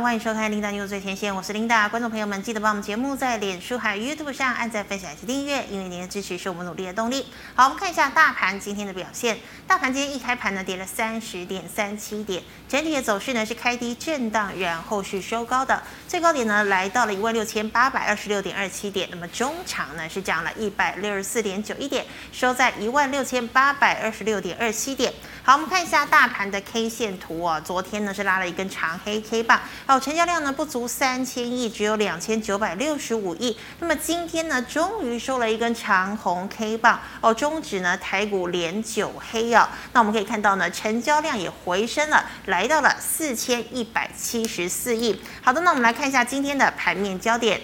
[0.00, 1.88] 欢迎收看《琳达 news 最前线》，我是琳达。
[1.88, 7.26] 观众朋友们，记得帮我们节目在脸书还有 YouTube 上按赞、分享以及订阅，因为您的支持是我们努力的动力。
[7.56, 9.36] 好，我们看一下大盘今天的表现。
[9.66, 19.08] 大盘今天一开盘呢，跌了三十点三七点，整体的走势呢是开低震荡，然后是收高的，最高点呢来到了一万六千八百二十六点二七点。
[19.10, 25.12] 那么中场呢是涨了一百六十四点九一点，收在一万六千八百二十六点二七点。
[25.48, 29.58] 好，我们看一下大盘的 K 线图啊，昨天呢是拉了一根长黑 K 棒。
[29.86, 33.56] 好，成交量呢不足三千亿，只有两千九百六十五亿。
[33.80, 39.66] 那么今天呢，终于收了一根长红 K 棒哦，中指呢台股连九黑哦。
[39.94, 45.18] 那我们可以看到呢，成交量也回升了，来到了四千一百七十四亿。
[45.40, 47.58] 好的，那我们来看一下今天的盘面焦点。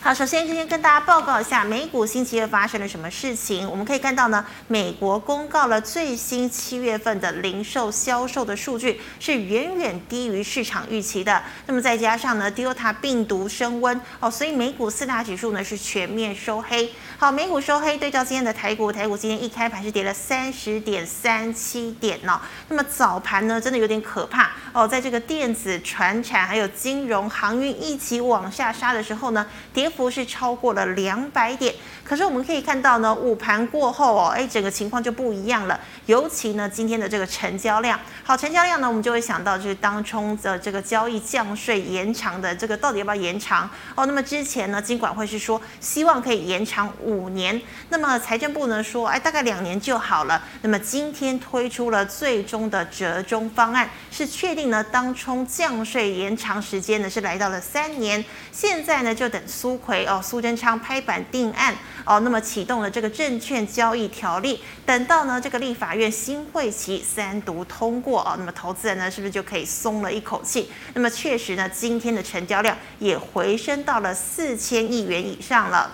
[0.00, 3.68] 好，首先今天跟大家报告一下美股星期二发生了什么事情。
[3.68, 11.42] 我们可以看到呢，美国公告了最新七月份的零售销售的数据是远远低于市场预期的。
[11.66, 16.88] 那么再加上呢，Delta 病毒升温哦，所以美股四大指数呢是全面收黑。
[17.20, 22.40] 好，美股收黑，对照今天的台股，台股今天一开盘是跌了三十点三七点呢、哦。
[22.68, 29.90] 那么早盘呢，真的有点可怕哦，在这个电子、船产还有金融、航运一起往下杀的时候呢，跌。
[29.90, 31.74] 幅是超过了两百点，
[32.04, 35.80] 可是我们可以看到呢，午盘过后哦，哎，整个情况就不一样了。
[36.06, 44.06] 尤其呢，今天的这个成交量，好，成交量呢，我们就会想到就是当冲的这个交易降税延长的这个到底要不要延长哦？
[44.06, 50.42] 那么之前呢，金管会是说希望可以延长五年，那么财政部呢说，哎，大概两年就好了。
[50.60, 58.22] 那么今天推出了最终的折中方案，是确定呢，当冲降税延长时间呢是来到了三年。
[58.52, 59.78] 现在呢，就等苏。
[59.78, 61.72] 奎哦，苏贞昌拍板定案
[62.04, 70.68] 哦，那么启动了这个证券交易条例，等到呢这个立法院新会期三读通过哦，那么投资人呢是不是就可以松了一口气？
[70.94, 75.90] 那么确实呢，今天的成交量也回升到了四千亿元以上了。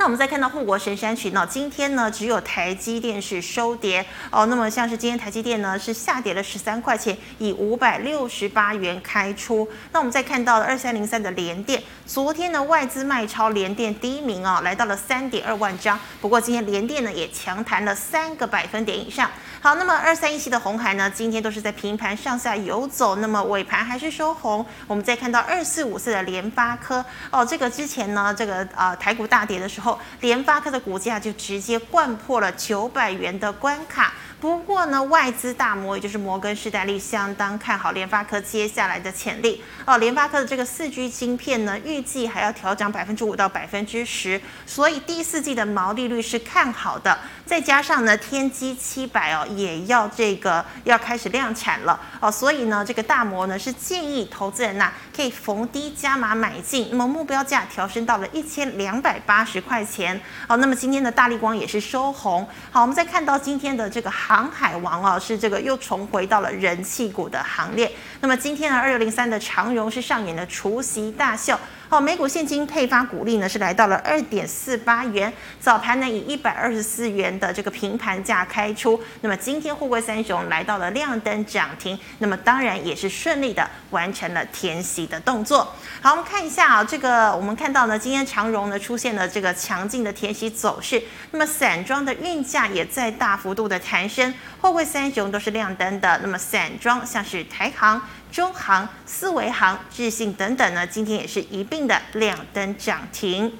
[0.00, 4.46] 那我们再看到护国神山群呢，今天呢只有台积电是收跌哦。
[4.46, 9.68] 那么像是今天台积电呢是下跌了十三块钱，以五百六十八元开出。
[9.92, 16.00] 那我们再看到了二三零三的联电，昨天呢外资卖超联电第一名啊，来到了三点二万张。
[16.18, 19.30] 不过今天联电呢也强弹了三个百分点以上。
[19.60, 24.64] 好，那么二三一七的红海呢，今天都是在平盘上下游走，那么尾盘还是收红。
[24.86, 29.89] 我们再看到二四五四的联发科哦，这个之前呢这个呃台股大跌的时候。
[30.20, 34.12] 联发科的股价就直接灌破了九百元的关卡。
[34.40, 39.98] 不过呢，外资大摩也就是摩根士丹利相当看好联发科接下来的潜力哦。
[39.98, 47.18] 联发科的这个四 G 芯片呢，预计还要调涨百分之五到百分之十，所以第四季的毛利率是看好的。
[47.50, 60.20] 再加上呢，天玑七百哦也要这个要开始量产了哦，所以呢，这个大摩呢是建议投资人呐、可以逢低加码买进，那么目标价调升到了一千两百八十块钱。
[60.46, 62.46] 好，那么今天的大力光也是收红。
[62.70, 64.08] 好，我们再看到今天的这个。
[64.30, 67.90] 航海王啊，是这个又重回到了人气股的行列。
[68.20, 71.58] 那么今天呢，二六零三的长荣是上演了除夕大秀。
[71.90, 79.02] 好，每股现金配发股利呢是来到了二点四八元，早盘呢以一百二十四元的这个平盘价开出。
[79.22, 85.74] 那么今天货柜三雄来到了亮灯涨停，那么当然也是顺利的完成了填息的动作。
[86.00, 91.02] 好，我们看一下啊，这个我们看到呢，今天长荣呢出现了这个强劲的填息走势，
[91.32, 96.20] 那么散装的运价也在大幅度的弹升，货柜三雄都是亮灯的。
[96.22, 98.00] 那么散装像是台航。
[98.30, 103.52] 中航、思维航、智信等等呢，今天也是一并的亮灯涨停。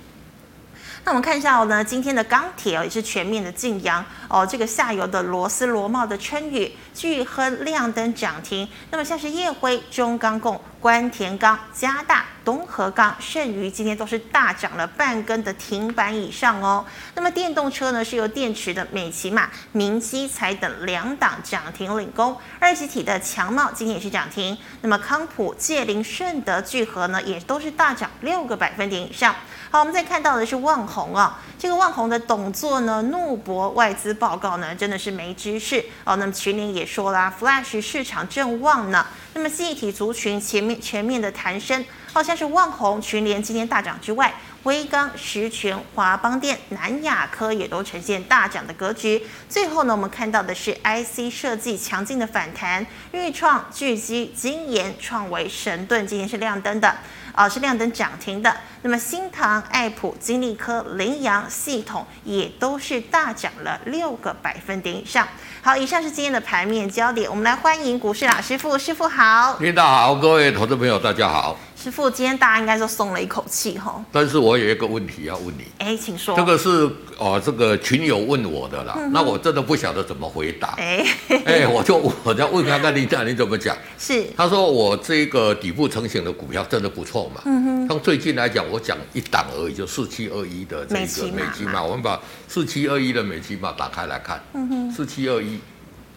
[1.03, 8.69] 那我们看一下哦，呢，今天的钢铁哦也是全面的劲扬哦，这个下游的螺丝、螺帽的春雨、巨亨亮灯涨停。
[8.91, 10.61] 那么像是夜辉、中钢共。
[10.81, 16.83] 关田钢、嘉大、东和钢、剩余今天都是大涨了半根的停板以上哦。
[17.15, 22.35] 那么电动车呢，是由电池的美琪玛、明基材等两档涨停领工。
[22.59, 24.57] 二级体的强茂今天也是涨停。
[24.81, 29.35] 那么康普、界林、顺德、聚合呢，也都是大涨六个百分点以上。
[29.71, 36.17] 好，我们再看到的是旺宏啊，这个旺宏的董座呢，怒驳外资报告呢，真的是没知识哦。
[36.17, 39.07] 那么群里也说啦，Flash 市场正旺呢。
[39.33, 44.33] 那么记忆体族群前面全面的弹升，好像是是旺宏、群联今天大涨之外，
[44.63, 49.23] 威刚、石泉、华邦电、南亚科也都呈现大涨的格局。
[49.49, 56.97] 最后呢，我们看到的是 IC 设计强劲的反弹，钰创、聚积、晶研、创维、神盾今天是亮灯的，
[57.41, 58.55] 啊、呃，是亮灯涨停的。
[58.83, 65.27] 那么新唐、爱普、金利科、羚羊、系统也都是大涨了六个百分点以上。
[65.63, 69.57] 好，以上是今天的盘面焦点，我们来欢迎股市老师傅，师傅好。
[69.61, 71.57] 领导好，各位投资朋友大家好。
[71.83, 74.05] 师傅，今天大家应该都松了一口气哈。
[74.13, 75.65] 但是我有一个问题要问你。
[75.79, 76.37] 哎，请说。
[76.37, 76.69] 这个是
[77.17, 80.75] 哦，这个群友问我的啦，嗯、那我真的不晓得怎么回答。
[80.77, 81.03] 哎，
[81.47, 83.75] 哎，我就我再问看看你讲，你怎么讲？
[83.99, 84.27] 是。
[84.37, 87.41] 他说我这个底部成型的股票真的不错嘛。
[87.47, 87.89] 嗯哼。
[87.89, 94.39] 从最近来讲，我讲一档而已，就四七二一的这个美金嘛，我们把四七二一的美金嘛打开来看。
[94.53, 94.93] 嗯哼。
[94.93, 95.59] 四七二一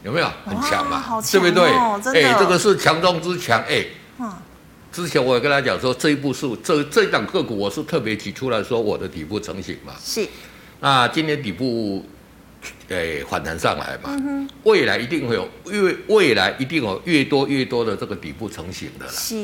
[0.03, 0.99] 有没有很强嘛？
[0.99, 2.21] 好强哦，对不对？
[2.21, 3.61] 哎，这个是强中之强。
[3.61, 3.85] 哎。
[4.19, 4.29] 嗯。
[4.93, 9.93] 之前我也跟他讲说，这一步是这这一档个股，我是特别提出来说我的底部成型嘛。
[9.99, 10.25] 是。
[10.79, 12.05] 那今年底部，
[12.89, 19.11] 诶、欸、反弹上来嘛，嗯、哼未来一定会有越未来一定有越多越多的这个底部成型的啦。
[19.11, 19.35] 是。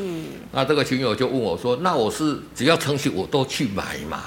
[0.51, 4.21] 那这个群友就问我说：“那我是只要成型我都去买嘛？”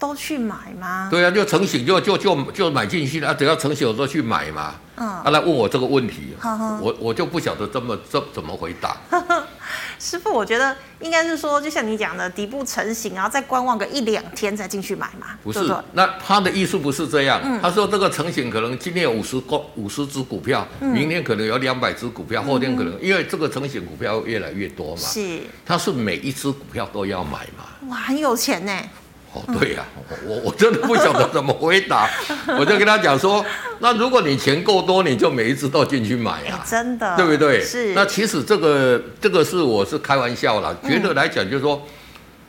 [0.00, 1.08] 都去买吗？
[1.10, 3.34] 对啊，就成型就就就就买进去了啊！
[3.34, 4.76] 只要成型我都去买嘛。
[4.96, 5.20] 嗯。
[5.24, 8.96] 他来问我这个问题，呵呵我我就不晓得这么这怎么回答。
[9.98, 15.28] 师傅，我觉得应该是说，就像你讲的，底部成型，然后再观望个一两天再进去买嘛。
[15.42, 17.40] 不是，对对，那他的意思不是这样。
[17.44, 25.02] 嗯、他说这个成型可能今天有五十个五十只股票，嗯、明天可能有两百只股票，后天可能、嗯、因为这个成型股票越来越多嘛。
[25.02, 25.40] 是。
[25.66, 27.88] 他是每一只股票都要买嘛？
[27.88, 28.72] 哇，很有钱呢。
[29.34, 32.08] 哦，对呀、啊，我我真的不晓得怎么回答，
[32.58, 33.44] 我就跟他讲说，
[33.80, 37.60] 那如果你钱够多，你就每一只都进去买啊，真的，对不对？
[37.62, 37.92] 是。
[37.92, 41.86] 那其实这个这个是我是开玩笑啦，觉得来讲就是说，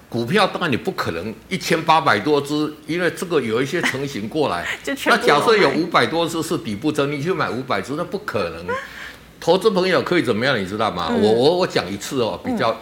[0.08, 4.66] 股票当然你不可能一千八百多只，因为这个有一些成型过来，
[5.06, 8.66] 那假设有五百多只是底部增，你去买五百只，那不可能。
[9.42, 11.10] 投资朋友可以怎么样，你知道吗？
[11.10, 12.74] 我我我讲一次哦，比较。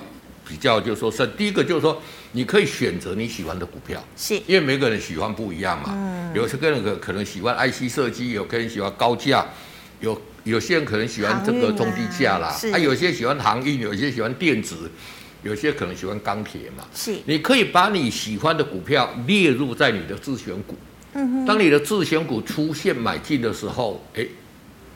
[0.49, 2.01] 比较就是说是第一个就是说，
[2.33, 5.89] 你可以选择你喜欢的股票，是因为每个人喜欢不一样嘛。
[5.95, 9.45] 嗯，有些个人可可能喜欢 IC 设计，有个人喜欢高价，
[10.01, 14.89] 有有些人可能喜欢这个中低价啦，啊，有些喜欢航运，有些喜欢电子，
[15.43, 16.83] 有些可能喜欢钢铁嘛。
[16.93, 20.75] 是，你可以把你喜欢的股票列入在你的自选股。
[21.13, 24.25] 嗯哼，当你的自选股出现买进的时候，哎。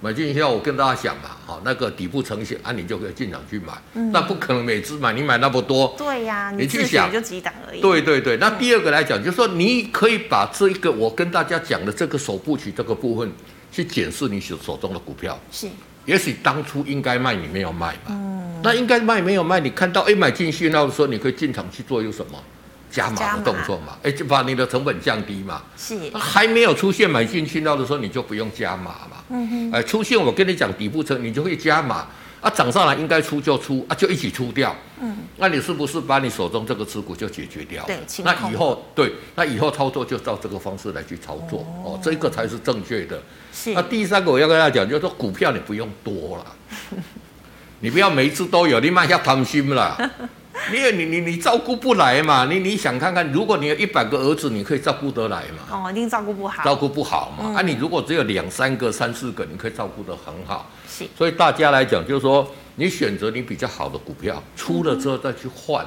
[0.04, 3.72] 买进去后，我跟大家讲嘛，好，那个底部成型啊，你就可以进场去买。
[3.94, 5.94] 嗯，那不可能每次买，你买那么多。
[5.96, 7.80] 对呀、啊，你去想就几档而已。
[7.82, 13.32] 对对对，那第二个来讲，嗯、就是说你可以把这一个我跟大家讲的这个首部曲这个部分，
[13.72, 15.40] 去检视你手手中的股票。
[15.52, 15.68] 是，
[16.06, 18.10] 也许当初应该卖你没有卖嘛。
[18.10, 22.44] 嗯，那应该卖没有卖，你看到哎买进去，那时候你可以进场去做有什么？
[22.92, 25.62] 加码的动作嘛，哎，就把你的成本降低嘛。
[25.78, 29.24] 是，还没有出现买进去到的时候，你就不用加码嘛。
[29.30, 29.72] 嗯哼。
[29.72, 32.06] 哎，出现我跟你讲底部车，你就会加码。
[32.42, 34.76] 啊，涨上来应该出就出，啊，就一起出掉。
[35.00, 35.16] 嗯。
[35.38, 37.86] 那你是不是把你手中这个持股就解决掉？
[37.86, 41.60] 对，那以后对，那以后操作就照这个方式来去操作。
[41.86, 43.22] 哦，哦，这个才是正确的。
[43.54, 43.74] 是。
[43.74, 46.46] 那第三个我要跟大家讲，就是说股票你不用多了，
[47.82, 49.96] 你不要每一次都有，你卖下贪心了。
[50.74, 55.86] 因为你你你照顾不来嘛，你你想看看，如果你有一百个儿子，你可以照顾得来嘛？
[55.86, 56.64] 哦，一定照顾不好。
[56.64, 57.46] 照顾不好嘛？
[57.48, 60.70] 嗯、啊，你如果只有两三个、三四个，你可以照顾得很好。
[60.88, 61.06] 是。
[61.18, 65.84] 所以大家来讲，就是说，你选择你比较好的股票，出了之后再去换，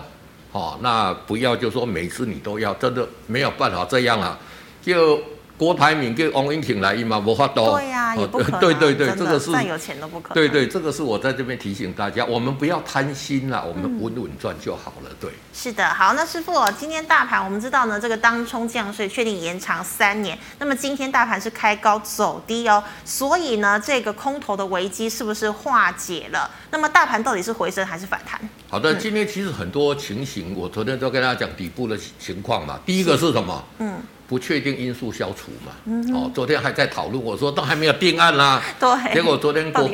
[0.53, 4.39] 嗯、哦，那不要就是说每次你都要，真的没有办法这样啊，
[4.83, 5.21] 就。
[5.57, 7.79] 郭台铭跟王英庆来一嘛，无法多。
[7.79, 8.59] 对呀、啊，也不可能。
[8.61, 10.35] 对对对，这个是再有钱都不可能。
[10.35, 15.11] 对对，这个是我在这边提醒大家，我们不要贪心啦，我们稳稳赚就好了。
[15.21, 15.31] 对。
[15.53, 26.51] 是的，好，那师傅，今天大盘我们知道呢，这个当冲降税确定延长三年，那么今天大盘是开高走低哦，所以呢，这个空头的危机是不是化解了？
[26.73, 28.41] 那么大盘到底是回升还是反弹？
[28.69, 32.81] 好的，今天其实很多情形，我昨天都跟大家讲底部的情况嘛。
[32.85, 33.65] 第一个是什么？
[33.79, 34.03] 嗯。
[34.27, 35.73] 不确定因素消除嘛？
[35.85, 38.63] 嗯、哦，昨天还在讨论，我说都还没有定案啦、啊。
[38.81, 39.15] 对。
[39.15, 39.87] 结果昨天国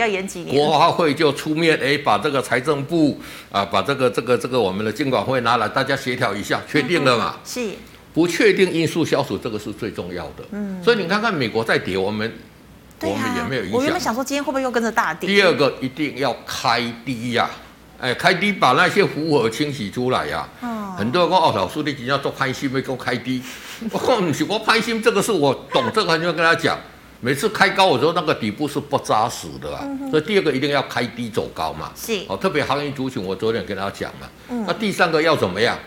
[0.51, 3.21] 国发会就出面，哎，把这个财政部
[3.51, 7.37] 啊，把这个这个这个我们的监管会拿来，大家协调一下，确定了嘛？
[7.45, 7.71] 是。
[8.15, 10.45] 不确定因素消除，这个是最重要的。
[10.53, 10.83] 嗯。
[10.83, 13.79] 所以你看看美国在跌，我们、啊、我们也没有影响。
[13.79, 15.29] 我原本想说今天会不会又跟着大跌？
[15.29, 17.69] 第二个一定要开低呀、啊。
[18.01, 20.65] 哎，开低把那些浮额清洗出来呀、啊！
[20.67, 23.43] 哦、很多人说哦，老师你今天要做开心没给我开低，
[23.91, 26.79] 我说不是我拍心，这个是我懂，这个就跟他讲，
[27.21, 29.81] 每次开高，我说那个底部是不扎实的啊。
[29.85, 31.91] 嗯、所以第二个一定要开低走高嘛。
[31.97, 32.21] 是。
[32.29, 34.29] 哦，特别行业族群，我昨天跟大家讲嘛。
[34.49, 34.65] 嗯。
[34.67, 35.79] 那第三个要怎么样？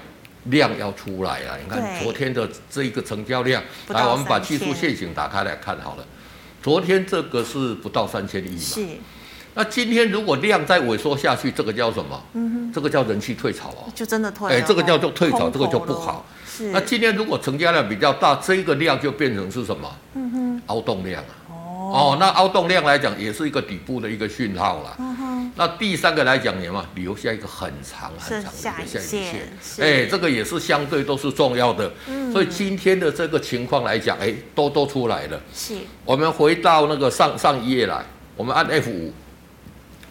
[0.47, 1.55] 量要出来啊！
[1.63, 6.05] 你看昨天的这一个成交量，来，我们把技术线型打开来看好了。
[6.61, 8.59] 昨天这个是不到三千亿嘛？
[8.59, 8.85] 是。
[9.55, 12.19] 那今天如果量再萎缩下去，这个叫什么？
[12.33, 13.91] 嗯哼，这个叫人气退潮哦。
[13.93, 14.55] 就真的退了。
[14.55, 16.25] 哎，这个叫做退潮，这个就不好。
[16.47, 16.71] 是。
[16.71, 19.95] 那今天如果成交量比较大，这个量就变成是什么？
[20.15, 21.33] 嗯哼，凹洞量啊。
[21.49, 21.53] 哦。
[21.93, 24.95] 哦，那凹洞量来讲，也是一个底部的一个讯号了。
[24.97, 25.51] 嗯哼。
[25.55, 29.53] 那第三个来讲，你嘛留下一个很长很长的一个下影线。
[29.79, 31.91] 哎，这个也是相对都是重要的。
[32.07, 32.31] 嗯。
[32.31, 35.39] 所以今天的这个情况来讲，哎，都都出来了。
[35.53, 35.75] 是。
[36.03, 38.03] 我们回到那个上上一页来，
[38.35, 39.13] 我们按 F 五。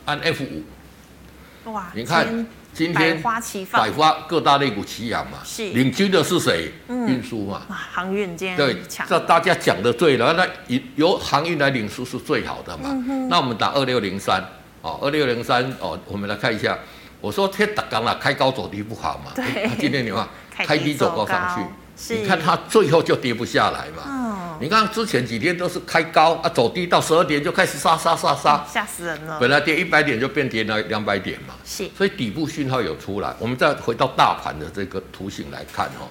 [0.05, 1.91] 按 F 五，哇！
[1.95, 6.73] 你看今天百花齐放，百花各大类股齐扬嘛，是领军的是谁？
[6.89, 10.47] 嗯，运输嘛，哇，航运今天对，这大家讲的对了，那
[10.97, 12.89] 由航运来领输是最好的嘛。
[12.91, 14.43] 嗯、那我们打二六零三
[14.81, 16.79] 哦，二六零三哦，我们来看一下。
[17.21, 19.31] 我说天打刚了，开高走低不好嘛。
[19.37, 20.27] 对，今天你看
[20.67, 21.65] 开低走高上去，
[22.09, 24.03] 你看它最后就跌不下来嘛。
[24.07, 24.23] 嗯
[24.61, 29.37] 你看之前几天都是开高啊，走低到十二点就开始杀杀杀杀，吓死人了。
[29.41, 31.55] 本来跌一百点就变跌了两百点嘛。
[31.65, 31.91] 是。
[31.99, 36.07] 所以底部讯号有出来，我们再回到大盘的这个图形来看哦。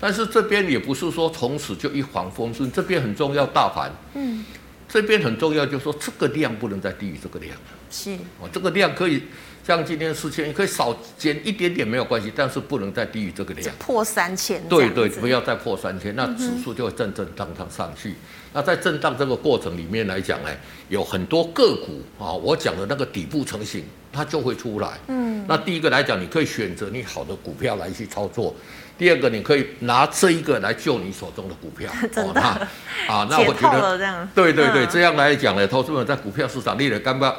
[0.00, 3.88] 但是这边也不是说从此就一帆风顺，这边很重要，大盘。
[4.14, 4.44] 嗯。
[4.88, 7.56] 这边很重要，就是说这个量不能再低于这个量。
[7.88, 8.14] 是。
[8.40, 9.22] 哦，这个量可以。
[9.64, 13.74] 像今天四千，你可以少减一点点没有关系，但是不能再低于这个量。
[13.78, 14.60] 破三千。
[14.68, 18.10] 对对，不要再破三千，那指数就会震震荡荡上去。
[18.10, 18.16] 嗯、
[18.54, 20.48] 那在震荡这个过程里面来讲呢，
[20.88, 24.98] 有很多个股啊，我讲的那个底部成型，它就会出来。
[25.06, 25.44] 嗯。
[25.46, 28.52] 那第一个来讲，你可以选择你好的股票来去操作；
[28.98, 31.88] 第二个，你可以拿这一个来救你手中的股票。
[32.12, 32.40] 真的。
[32.40, 32.68] 哦、
[33.06, 37.32] 那啊，那我觉得，对对对，这样来讲呢，投资者在股票市场立了干嘛？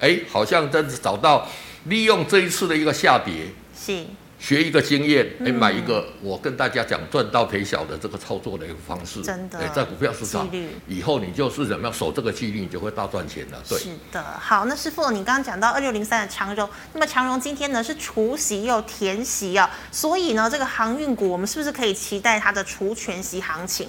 [0.00, 1.48] 哎，好像真是找到
[1.84, 4.04] 利用这一次的一个下跌，是
[4.38, 10.48] 学一个经验，哎，买一个我跟大家讲赚到赔小的这个操作的一个方式，真的，哎，在股票市场
[10.86, 13.60] 以后你就是怎么样守这个纪律，你就会大赚钱了。
[13.68, 14.22] 对，是的。
[14.38, 23.88] 好，那师傅，你刚刚讲到二六零三的长荣，那么长荣今天呢是除息又填息啊，所以呢这个航运股我们是不是可以期待它的除权息行情？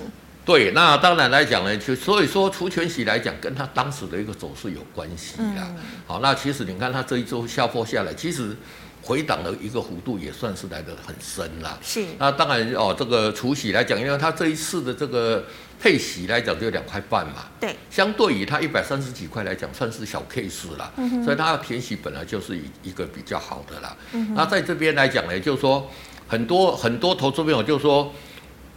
[0.49, 5.67] 对，那当然来讲呢，就所以说除权息来讲，跟它当时的一个走势有关系啦。
[5.69, 5.75] 嗯、
[6.07, 8.57] 好，那其实你看它这一周下坡下来，其实
[9.03, 11.77] 回档的一个幅度也算是来得很深啦。
[11.83, 12.03] 是。
[12.17, 15.45] 那当然哦，这个除息来讲，因为它这一次的这个
[15.79, 17.45] 配息来讲就两块半嘛。
[17.59, 17.75] 对。
[17.91, 20.91] 相对于它一百三十几块来讲，算是小 case 了。
[20.97, 21.23] 嗯哼。
[21.23, 23.95] 所以它的填息本来就是一一个比较好的啦。
[24.13, 24.33] 嗯哼。
[24.33, 25.87] 那在这边来讲呢，就是说
[26.27, 28.11] 很多很多投资朋友就是说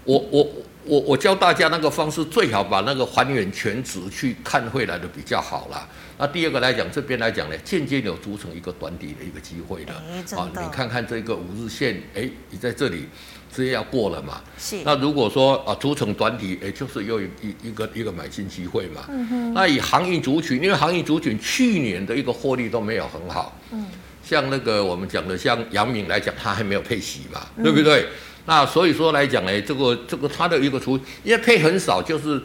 [0.04, 0.46] 我我。
[0.84, 5.88] 我我教大家那个方式，最好把那个还原全值去看回来的比较好啦。
[6.18, 9.92] 那第二个来讲，这边来讲呢，间接有组成一个短底的一个机会的。
[10.36, 13.06] 啊，你看看这个五日线，哎，你在这里
[13.52, 14.40] 直接要过了嘛？
[14.58, 14.76] 是。
[14.84, 17.28] 那如果说啊，组成短底，哎，就是又一
[17.62, 19.04] 一个一个买进机会嘛。
[19.08, 19.54] 嗯哼。
[19.54, 23.58] 那以行业族群，因为行业族群去年的一个获利都没有很好。
[23.70, 23.86] 嗯。
[24.24, 28.06] 像那个我们讲的，像杨敏来讲，它还没有配息嘛，对不对？
[28.46, 32.42] 那所以说来讲呢，这个这个它的一个除，因为配很少，就是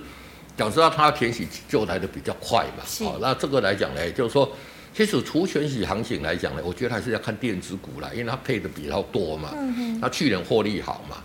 [0.55, 2.83] 讲实话，它填息就来的比较快嘛。
[2.85, 3.13] 好。
[3.13, 4.51] 哦，那这个来讲呢，就是说，
[4.95, 9.49] 其实除全息行情来讲呢，我觉得还是要看电子股啦，因为它配的比较多嘛。
[9.53, 9.99] 嗯哼。
[10.01, 11.17] 那去年获利好嘛。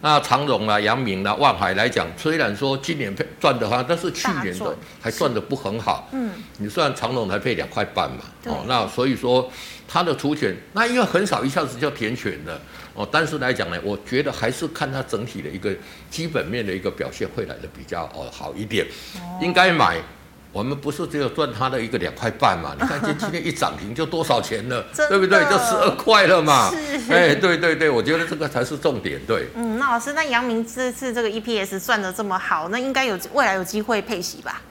[0.00, 6.08] 那长荣啊、阳明啊、万海来讲，虽然说今年配赚的话，但是去年的还赚的不很好。
[6.12, 6.30] 嗯。
[6.58, 8.24] 你算长荣才配两块半嘛。
[8.44, 8.64] 哦。
[8.68, 9.50] 那所以说
[9.88, 12.60] 它的除权，那因为很少一下子就填权的。
[12.94, 15.74] 哦，但是来讲呢，我觉得还是看它整体的一个
[16.10, 18.84] 基本面的一个表现会来的比较哦好一点，
[19.16, 20.00] 哦、应该买。
[20.50, 22.74] 我们不是只有赚它的一个两块半嘛？
[22.80, 25.38] 你看今今天一涨停就多少钱了， 的对不对？
[25.44, 26.70] 就十二块了嘛。
[26.70, 27.12] 是。
[27.12, 29.20] 哎，对对对，我觉得这个才是重点。
[29.26, 29.48] 对。
[29.54, 34.62] 嗯，那老师，那阳明这次这个 EPS 赚的这么好，那应该有未来有机会配息吧？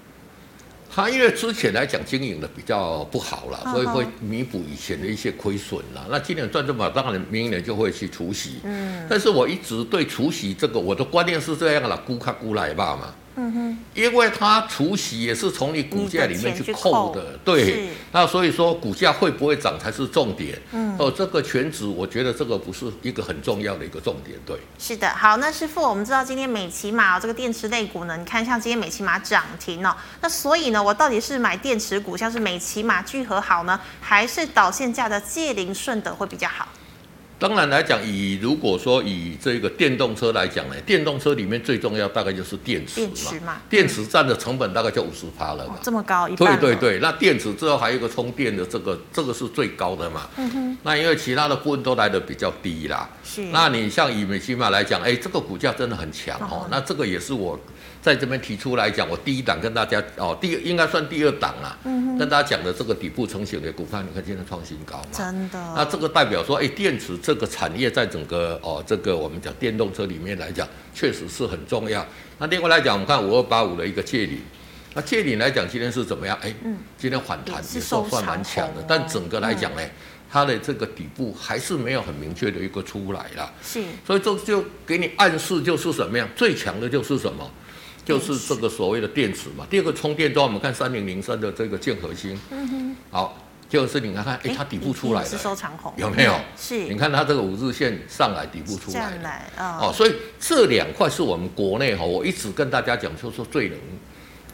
[0.90, 6.04] 他因为之前来讲经营的比较不好了，所以会弥补以前的一些亏损了。
[6.10, 8.62] 那今年赚这么好，当然明年就会去除息。
[8.64, 13.14] 嗯，但是我一直对除息这个我的观念是这样了，估看估来吧嘛。
[13.40, 17.90] 嗯哼，因为它除息也是从你股价里面去扣的，扣对。
[18.12, 20.60] 那所以说股价会不会涨才是重点。
[20.72, 24.58] 嗯，哦，这个全值我觉得这个不是一个很重要的一个重点，对。
[24.80, 36.68] 是的，好，那师傅，我们知道今天美琪玛这个电池类股呢，你看像今天美琪玛涨停哦，那所以呢，我到底是买电池股，像是美琪玛、聚合好呢，还是导线价的界零顺德会比较好？
[37.40, 46.60] 当然来讲，以如果说以这个电动车来讲呢，电动车里面最重要大概就是电池嘛，电池嘛，电池占的成本大概就五十趴了嘛，这么高一半。
[46.60, 50.28] 对对对，那电池之后还有一个充电的这个，这个是最高的嘛。
[50.38, 50.78] 嗯哼。
[50.84, 53.08] 那因为其他的部分都来的比较低啦。
[53.24, 53.44] 是。
[53.52, 56.68] 那你像以美西玛来讲，哎，这个股价真的很强哦。
[56.72, 57.60] 那这个也是我。
[58.08, 65.60] 在这边提出来讲，我第一档跟大家哦，第应该算第二档啦，嗯，跟大家讲的这个底部成型的股票，你看现在创新高嘛，真的。
[65.76, 72.06] 那这个代表说，哎，电池这个产业在整个哦，这个我们讲电动车里面来讲，确实是很重要。
[72.38, 74.40] 那另外来讲，我们看五二八五的一个借领，
[74.94, 76.38] 那借领来讲，今天是怎么样？
[76.42, 79.82] 哎，嗯，今天反弹也算算蛮强的，但整个来讲呢，
[80.32, 83.52] 它的这个底部还是没有很明确的一个出来了。
[83.62, 86.26] 是，所以这就给你暗示就是什么样？
[86.38, 87.52] 最强的就是什么？
[88.08, 89.68] 就是这个所谓的电池嘛。
[89.70, 93.38] 第二个充电桩，我们看三零零三的这个建核心，嗯哼，好，
[93.68, 96.34] 就是你看看，哎，它底部出来了，是收长红，有没有？
[96.58, 103.78] 是，你看它这个五日线上来底部出来了，哦，所以这两块是我们国内哈，我一直跟大家讲，就是说最能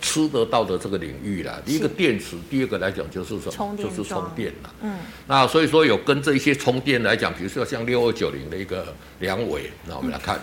[0.02, 1.62] 吃得到的这个领域啦。
[1.64, 3.78] 第一个电池，第二个来讲就是什么？
[3.78, 4.70] 就是充电啦。
[4.82, 10.42] 嗯，那所以说有跟这一些充电来讲，比如说像六二九零的一个梁伟，那我们来看。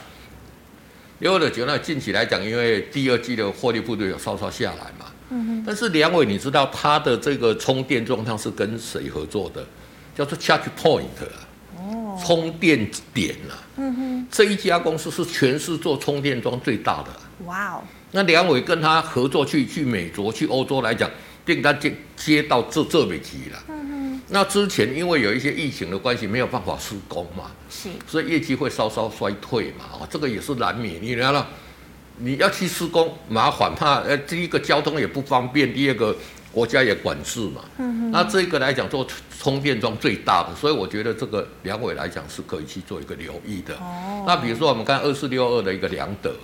[1.21, 5.65] 六二九那近期来讲，因为第二季的获利幅度有稍稍下来嘛，嗯哼。
[5.67, 9.65] 但是梁伟，你知道他的这个充电状态是跟谁合作的？
[10.17, 11.37] 叫做 Charge Point 啊，
[11.77, 14.27] 哦，充电点啊，嗯哼。
[14.31, 17.11] 这一家公司是全市做充电桩最大的。
[17.45, 17.83] 哇哦。
[18.13, 21.11] 那梁伟跟他合作去去美国去欧洲来讲，
[21.45, 23.63] 订单接接到这这边去了。
[24.33, 31.03] 那之前因为有一些疫情的关系，没有办法施工嘛，是，所以业绩会稍稍衰退嘛，哦，这个也是难免。
[31.03, 31.47] 你看了，
[32.19, 36.17] 你要去施工麻烦，怕呃，第一个交通也不方便，第二个
[36.53, 37.65] 国家也管制嘛。
[37.79, 38.11] 嗯哼。
[38.13, 39.07] 那这个来讲做
[39.39, 43.75] 充电桩最大的，所以我觉得这个良伟来讲是可以去做一个留意的。
[43.75, 44.25] 哦。
[44.27, 46.35] 那比如说我们看二四六二的一个良德。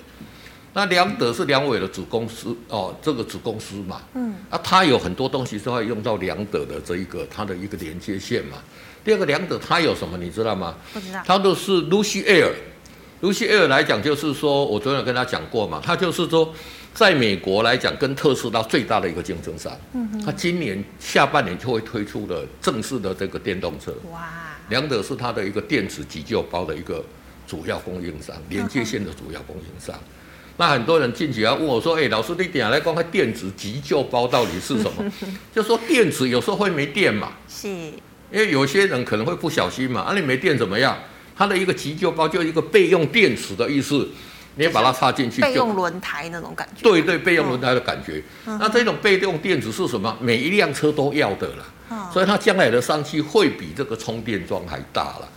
[0.76, 8.58] 那良德是梁伟的子公司哦，这个子公司嘛，嗯，啊，它有很多东西是会用到良德的这一个它的一个连接线嘛。
[9.02, 10.76] 第二个良德它有什么你知道吗？
[10.92, 11.22] 不知道。
[11.24, 16.52] 它都是 Lucid Air，Lucid Air 来讲就是说我昨天有跟他讲过嘛，他就是说
[16.92, 19.72] 在美国来讲跟特斯拉最大的一个竞争商。
[19.94, 20.26] 嗯哼。
[20.26, 23.94] 它今年下半年就会推出的正式的这个电动车。
[24.12, 24.28] 哇。
[24.68, 27.02] 梁德是它的一个电子急救包的一个
[27.46, 29.96] 主要供应商，连接线的主要供应商。
[29.96, 30.12] 嗯
[30.58, 35.12] 那很多人进去要问我说：“哎、欸，老师，你点来讲看电子急救包到底是什么？”
[35.54, 37.92] 就说电池有时候会没电嘛，是，因
[38.32, 40.96] 为有些人可能会不小心嘛，啊，你没电怎么样？
[41.36, 44.08] 它的一个急救包就一个备用电池的意思，
[44.54, 46.82] 你把它插进去，备用轮胎那种感觉。
[46.82, 48.22] 对对，备用轮胎的感觉。
[48.46, 50.16] 嗯、那这种备用电池是什么？
[50.20, 55.28] 每一辆车都要的啦，嗯、所以它将来的商机会比这个充电桩还大了。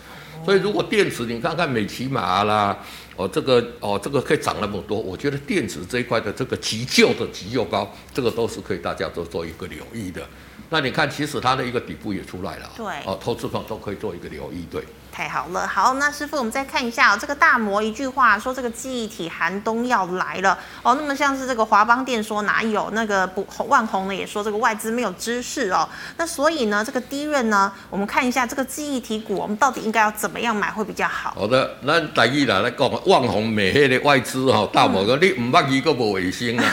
[0.46, 2.78] 所以如果电池，你看看美琪玛啦。
[3.20, 10.26] 哦，这个哦，这个可以涨那么多，我觉得电子这一块的这个急救的急救包，这个都是可以大家都做一个留意的。
[10.70, 14.82] 那你看，其实它的一个底部也出来了，对，哦，投资方都可以做一个留意，对。
[15.20, 20.96] 太好了，好，那师傅，我们再看一下哦，这个大摩一句话说，这个记忆体寒冬要来了哦。
[20.96, 24.16] 那么像是这个华邦电说哪有那个不万红呢？
[24.16, 25.86] 也说这个外资没有知识哦。
[26.16, 31.34] 那所以呢，这个低润呢，我们看一下这个记忆体股，我们到底应该要怎么样买会比较好？
[31.36, 36.64] 好的，那大意来来讲，万红美黑的外资哈，大摩说、嗯、你唔捌一个无卫星啊，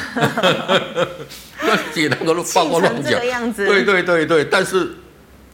[1.62, 3.20] 那只能够报个乱讲，
[3.52, 4.98] 对对对对，但是。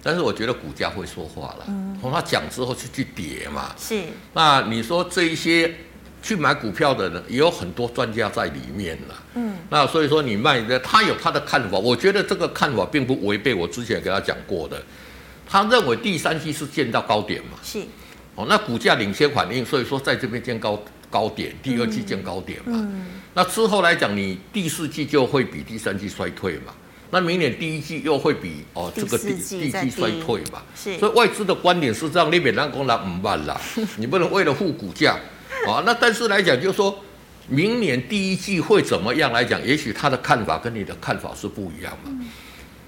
[0.03, 1.67] 但是我觉得股价会说话了，
[2.01, 3.73] 从他讲之后去去跌嘛。
[3.79, 4.03] 是。
[4.35, 5.73] 那你说这一些
[6.21, 9.15] 去买股票的人也有很多专家在里面了。
[9.35, 9.55] 嗯。
[9.71, 14.83] 那所以说你卖的，他有他的看法，我觉得这个看法并不违背我之前给他讲过的。
[15.49, 17.59] 他认为第三季是见到高点嘛。
[17.62, 17.81] 是。
[18.35, 22.73] 哦，那股价领先反应，所以说在这边见高高点，第二季见高点嘛。
[22.75, 23.07] 嗯。
[23.35, 26.75] 那之后来讲，你第四季就会比第三季衰退嘛。
[27.14, 30.62] 那明年第一季又会比哦这个第第一季衰退嘛？
[30.75, 33.61] 是，所以外资的观点是这样，你别让公拿五万啦，
[33.98, 35.14] 你不能为了护股价
[35.68, 35.83] 啊。
[35.85, 36.98] 那但是来讲，就是说
[37.48, 39.62] 明年第一季会怎么样来讲？
[39.62, 42.07] 也许他的看法跟你的看法是不一样嘛。
[42.07, 42.31] 嗯、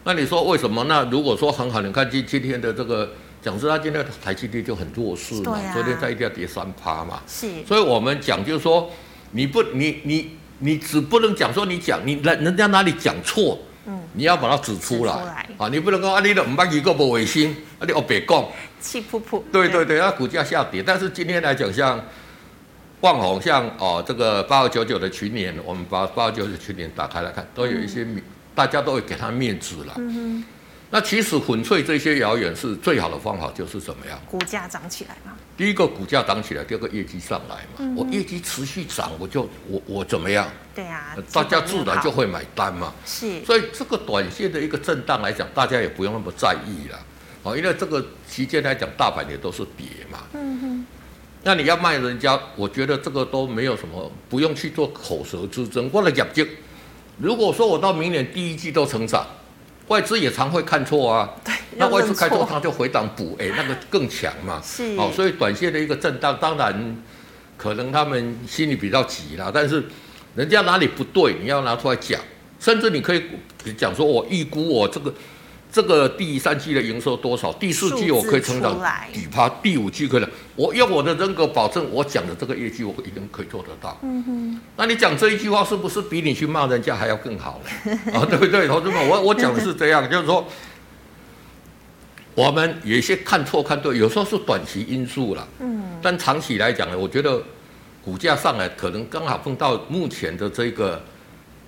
[0.05, 0.85] 那你说为什么？
[0.85, 7.21] 那如果说很好，你看今今天的这个讲师，他今天的台积电就很弱势嘛，啊、昨天在一定要跌三趴嘛。
[7.29, 8.91] 是，所以我们讲就是说，
[9.33, 13.59] 你不你你你只不能讲说你讲你人人家哪里讲错。
[13.87, 15.13] 嗯，你要把它指出来，
[15.59, 15.69] 啊！
[15.69, 18.45] 你不能够啊，你的五百几个不卫星，啊，你哦别讲，
[18.81, 19.43] 气噗噗。
[19.53, 22.03] 对对对，那股价下跌，但是今天来讲，像
[23.01, 28.23] 万红，像哦这个八二九九的群联，我们把八二九九群联打开来看，都有一些面，嗯、
[28.55, 29.95] 大家都会给他面子了。
[29.99, 30.45] 嗯哼。
[30.95, 34.17] 那其实粉碎这些谣言是最好的方法，就是怎么样？
[34.31, 35.33] 股价涨起来嘛。
[35.57, 37.79] 第一个股价涨起来，第二个业绩上来嘛。
[37.79, 40.49] 嗯、我业绩持续涨，我就我我怎么样？
[40.73, 42.95] 对啊，大家自然就会买单嘛。
[43.05, 43.45] 是。
[43.45, 46.99] 所以这个短线的一个震荡来讲，大家也不用那么在意了。
[47.43, 50.21] 哦，因为这个期间来讲，大盘也都是跌嘛。
[50.35, 50.87] 嗯哼。
[51.43, 55.91] 那你要卖人家，我觉得这个都没有什么，不用去做口舌之争。
[55.93, 56.47] 我的业绩，
[57.19, 59.27] 如果说我到明年第一季都成长。
[59.89, 61.31] 外资也常会看错啊，
[61.77, 64.61] 那外资看错，他就回档补，哎，那个更强嘛。
[64.65, 66.97] 是，哦，所以短线的一个震荡，当然
[67.57, 69.85] 可能他们心里比较急啦，但是
[70.35, 72.21] 人家哪里不对，你要拿出来讲，
[72.59, 73.23] 甚至你可以
[73.77, 75.13] 讲说，我预估我这个。
[75.75, 77.53] 这个第三季的营收多少？
[77.55, 78.81] 第四季我可以成长
[79.13, 79.49] 几趴？
[79.61, 83.99] 第五季可以，我用我的人格保证，我讲的这个业绩我一定可以做得到。
[84.03, 87.91] 嗯哼，那你讲这一句话是不是比你去骂人家还要更好呢？
[88.15, 89.09] 啊，对不对，同志们？
[89.09, 90.47] 我我讲的是这样，就是说，
[92.37, 95.49] 我们有一些看错看对，有时候是短期因素了。
[95.59, 97.43] 嗯，但长期来讲呢，我觉得
[98.05, 101.03] 股价上来可能刚好碰到目前的这个。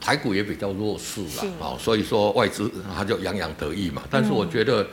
[0.06, 4.02] 台股也比较弱势了，哦，所以说外资他就洋洋得意嘛。
[4.08, 4.86] 但是我觉得，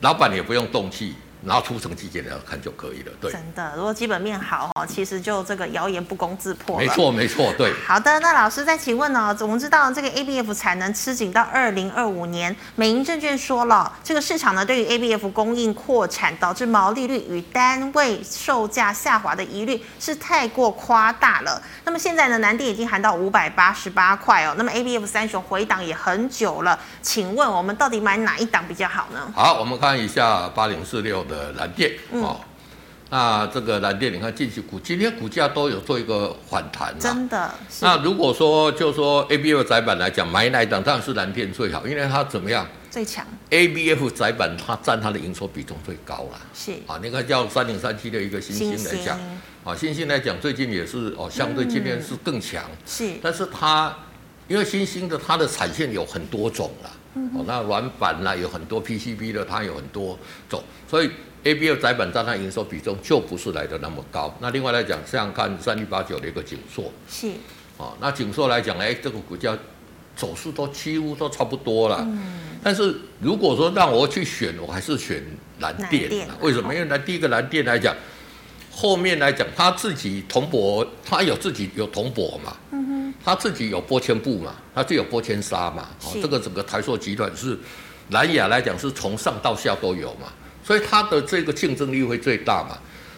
[0.00, 1.12] 老板也不用动气。
[1.44, 3.30] 然后出成绩给大家看就可以了，对。
[3.30, 6.78] 真的，如果基本面好哈，其实就这个谣言不攻自破。
[6.78, 7.72] 没错，没错，对。
[7.86, 9.36] 好的，那老师再请问呢？
[9.40, 21.60] 我们知道这个 ABF 产能吃紧到二零二五年，美银证券说了，这个市场呢对于 ABF 供应扩产导致毛利率与单位售价下滑的疑虑是太过夸大了。
[21.84, 24.54] 那么现在呢，南电已经喊到五百八十八块哦。
[24.56, 29.30] 那么 ABF 三雄回档也很久了，请问我们到底买哪一档比较好呢？
[29.36, 31.33] 好，我们看一下八零四六的。
[31.34, 32.40] 呃，蓝电哦，
[33.10, 37.52] 那这个蓝电，你看近期股今天股价都有做一个反弹，真的。
[37.80, 42.64] 那如果说就说 ABF 窄板来讲，买哪一档当然是蓝电最好，因为它怎么样？
[42.88, 43.26] 最强。
[43.50, 46.40] ABF 窄板它占它的营收比重最高了。
[46.54, 49.18] 是啊，你看叫三零三七的一个新兴来讲，
[49.64, 52.62] 啊，新兴来讲最近也是哦，相对今天是更强。
[52.86, 53.92] 是，但是它
[54.46, 56.90] 因为新兴的它的产线有很多种了。
[57.14, 61.10] 哦，那软板呢，有很多 PCB 的，它有很多种，所以
[61.44, 64.34] ABF 窄板占它营收比重就不是来的那么高。
[64.40, 67.30] 那另外来讲，像看三一八九的一个景硕，是，
[67.76, 69.56] 哦，那景硕来讲，哎，这个股价
[70.16, 71.98] 走势都几乎都差不多了。
[72.00, 72.40] 嗯。
[72.62, 75.22] 但是如果说让我去选，我还是选
[75.60, 76.10] 蓝电。
[76.40, 76.74] 为什么？
[76.74, 77.94] 因为那第一个蓝电来讲，
[78.72, 82.56] 后面来讲，它自己铜箔，它有自己有铜箔嘛。
[82.72, 82.83] 嗯
[83.24, 87.58] 他自己有玻纤布嘛，他就有玻纤纱嘛，哦，这个整个台塑集团是
[88.10, 90.28] 南亚来讲是从上到下都有嘛，
[90.62, 92.76] 所以它的这个竞争力会最大嘛。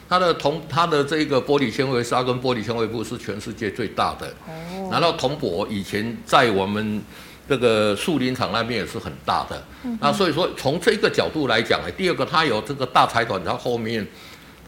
[0.09, 4.29] 它的铜，它的这个玻璃纤维纱跟玻璃纤维布是全世界最大的。
[4.47, 4.89] 哦。
[4.93, 7.03] 然后铜箔以前在我们
[7.49, 9.61] 这个树林厂那边也是很大的。
[9.83, 9.99] 嗯。
[10.01, 14.07] 那所以说从这个角度来讲呢，第二个它有这个大财团在后面，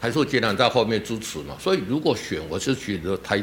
[0.01, 3.41] 台塑集团在后面支持嘛，所以如果选，我是选择台。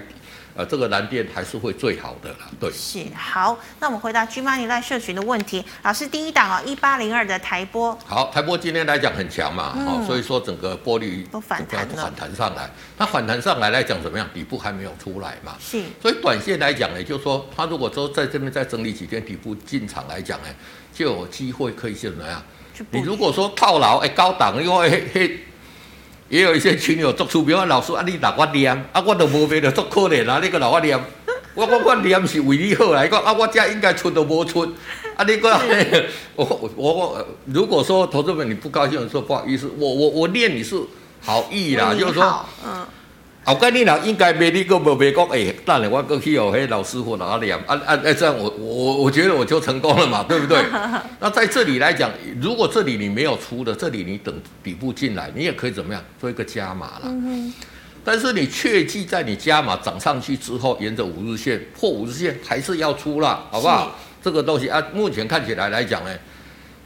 [0.56, 2.70] 呃，这个蓝电还是会最好的啦，对。
[2.72, 5.62] 是好，那我们回答 GMoney 赖社群的问题。
[5.82, 7.96] 老师，第一档哦，一八零二的台波。
[8.06, 12.70] 好，台波今天来讲很强嘛，嗯、哦，所以说整个玻璃都反弹了，反弹上来。
[12.96, 14.26] 它反弹上来来讲怎么样？
[14.32, 15.54] 底部还没有出来嘛。
[15.60, 15.82] 是。
[16.00, 20.48] 所以短线来讲呢，就是说，它如果说在这边再整理几天，底部进场来讲呢，
[20.94, 22.42] 就有机会可以怎么样？
[22.90, 25.40] 你如果说套牢，哎，高档，因为嘿。
[26.28, 30.98] 嘿也有一些群友做出，比如说老师啊，你哪我念，啊，我都无卖的，做可怜啊，你个老我念，
[31.54, 34.62] 我我我念是为你好来讲，啊，我这应该出都无出，
[35.16, 35.50] 啊，你个，
[36.34, 40.76] 我我我，如果说投资们你不高兴，说不好意思，我我我念你是
[41.20, 42.86] 好意啦，就是说，嗯。
[43.54, 47.96] 后盖你俩应该没你个无没讲，哎，当然我过去哦嘿老师傅哪里啊啊啊！
[47.96, 50.64] 这样我我我觉得我就成功了嘛，对不对？
[51.20, 57.02] 那在这里来讲，如果这里你没有出的，这里你等底部进来，你也可以怎么样做一个加码了。
[57.04, 57.54] 嗯、
[58.02, 63.96] 但是你切记在你加码涨上去之后，沿着五日线破五日线还是要出了，好不好？
[64.20, 66.10] 这个东西啊，目前看起来来讲呢，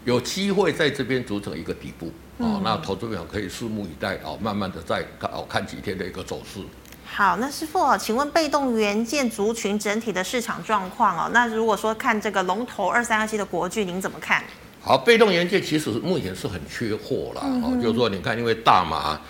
[0.04, 2.12] 有机会在这边组成一个底部。
[2.40, 6.60] 哦，那投资者可以拭目以待哦，慢慢的再看哦，看几天的一个走势。
[7.04, 11.30] 好，那师傅，请问被动元件族群整体的市场状况哦？
[11.34, 14.42] 那如果说看这个龙头二三二七的国巨，您怎么看？
[14.80, 19.20] 好，被动元件其实目前是很缺货啦，嗯、哦，就是说你看，因为大麻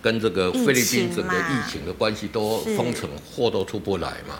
[0.00, 4.36] 跟这个菲律宾整个疫情的关系都封城，货都出不来嘛。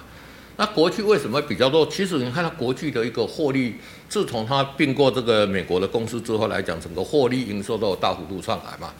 [0.56, 1.86] 那国巨为什么比较多？
[1.86, 3.76] 其实你看它国巨的一个获利，
[4.10, 8.92] 自从他并过这个美国的公司之后来讲，整个获利营收都有大幅度上来嘛。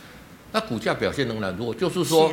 [0.53, 2.33] 那股价表现仍然弱，就是说，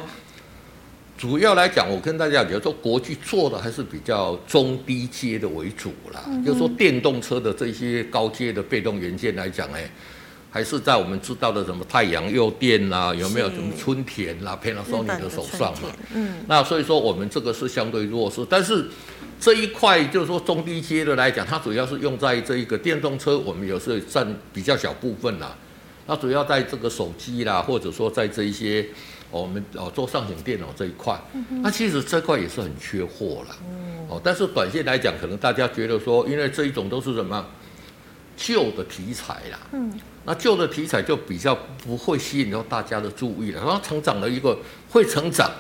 [1.18, 6.24] 主要来讲，我跟大家讲，说国际做的还是比较中低阶的为主啦。
[6.28, 9.90] 嗯、就是说电动车的这些高阶的被动元件来讲，哎，
[10.52, 15.90] 还是在我们知道的什么太阳诱电啦，有没有什么春田啦，Panasonic 的手上嘛？
[16.14, 18.88] 嗯，那所以说我们这个是相对弱势，但是
[19.40, 25.56] 这一块就是说中低阶的来讲，它主要是用在这一个电动车，我们有时候占比较小部分啦。
[26.06, 28.86] 它主要在这个手机啦，或者说在这一些。
[29.30, 31.20] 我们哦做上行电脑这一块，
[31.62, 33.58] 那其实这块也是很缺货啦。
[34.08, 37.46] 哦，但是短线来讲，可能大家觉得说，因为这一种都是什么
[38.38, 39.92] 旧的题材啦，嗯，
[40.24, 43.60] 那旧的题材就比较不会吸引到大家的注意了。
[43.60, 44.58] 然后成长了一个
[44.90, 45.52] 会成长。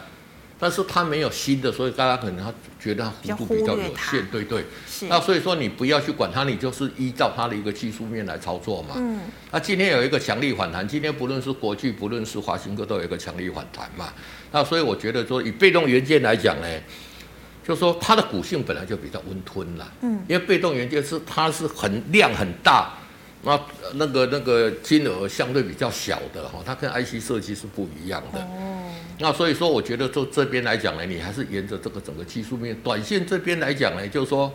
[0.59, 4.65] 但是它没有新的，所以大家可能他觉得它幅度比较有限，对对。
[4.87, 5.05] 是。
[5.07, 8.95] 那所以说你不要去管它，你就是依照它的一个技术面来操作嘛。
[8.95, 9.19] 嗯。
[9.51, 14.11] 那今天有一个强力反弹，今天不论是国巨，不论是华新哥，都有一个强力反弹嘛。
[14.51, 16.67] 那所以我觉得说，以被动元件来讲呢，
[17.63, 19.87] 就是说它的股性本来就比较温吞啦。
[20.01, 20.23] 嗯。
[20.27, 22.93] 因为被动元件是它是很量很大，
[23.43, 23.59] 那
[23.93, 28.39] 那个那个金额相对比较小的哈，它跟 IC 设计是不一样的。
[28.41, 28.91] 哦。
[29.19, 34.53] 那所以说，我觉得就这边来讲呢，你还是沿着这个整个技术面，短线这边来讲呢，就是说，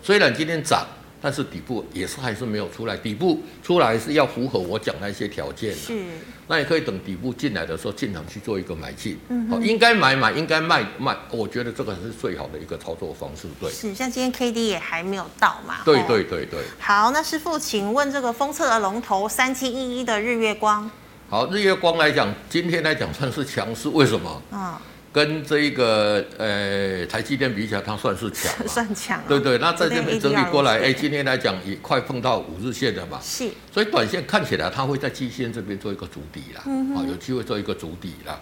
[0.00, 0.86] 虽然今天涨，
[1.20, 5.74] 但是底部也是还是没有出来，底部出来是要符合我讲那些条件。
[5.74, 6.00] 是。
[6.48, 9.18] 那也可以等底部进来的时候进场去做一个买进。
[9.28, 9.48] 嗯。
[9.48, 13.48] 好，应该买买，应该卖卖，我觉得这个是最好的一个操作方式。
[13.60, 13.68] 对。
[13.70, 15.78] 是，像今天 K D 也还没有到嘛。
[15.84, 16.60] 对对对对。
[16.78, 20.88] 好，那师傅，请问这个封测的龙头三七一一的日月光。
[21.32, 24.42] 好，日月光来讲，今天来讲算是强势，为什么？
[24.52, 24.74] 嗯，
[25.10, 29.18] 跟这一个呃台积电比起来，它算是强， 算强。
[29.26, 33.18] 对对，那在这边整理过来，哎，今天来讲也快碰到五日线了嘛。
[33.22, 33.48] 是。
[33.72, 38.38] 所以短线看起来，它会在季线这边做一个主底啦，嗯，有机会做一个主底啦。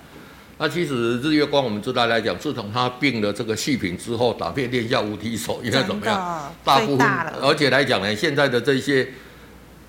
[0.58, 6.52] 那其实日月光我们知道来讲，自从它并了这个细品之后，打遍天下无敌手，应该怎么样？
[6.64, 7.06] 大部分，
[7.40, 9.06] 而且来讲呢，现在的这些。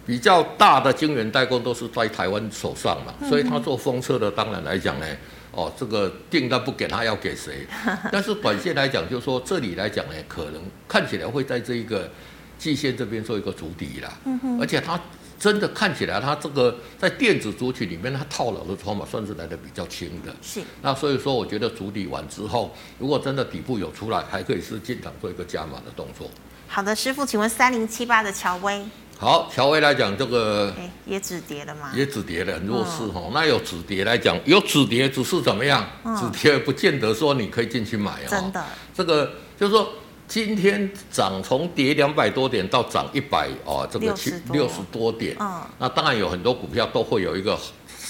[0.06, 5.06] 比较大的晶圆代工都是在台湾手上嘛，所以他做封测的，当然来讲呢，
[5.52, 7.66] 哦，这个订单不给他要给谁？
[8.12, 12.10] 但是短线来讲，就是说这里来讲呢，可能看起来会在这一个
[12.58, 14.12] 季线这边做一个主底啦。
[14.60, 15.00] 而且它
[15.40, 20.36] 真的看起来，它这个在电子族群里面，它套牢的筹码算是来的比较轻的。
[20.42, 20.62] 是。
[20.82, 26.30] 那所以说，我觉得主底完之后，如果真的底部有出来，还可以是进场做一个加码的动作。
[26.68, 28.84] 好的，师傅，请问三零七八的乔威。
[29.22, 30.74] 好，乔威来讲，这个
[31.06, 31.92] 也止跌了嘛？
[31.94, 33.30] 也止跌了，很弱势哈。
[33.32, 35.88] 那有止跌来讲，有止跌只是怎么样？
[36.20, 38.28] 止跌不见得说你可以进去买哦。
[38.28, 39.88] 真的，这个就是说，
[40.28, 45.38] 今天涨从跌两百多点到涨一百哦，这个七六十多点。
[45.40, 47.56] 嗯，那当然有很多股票都会有一个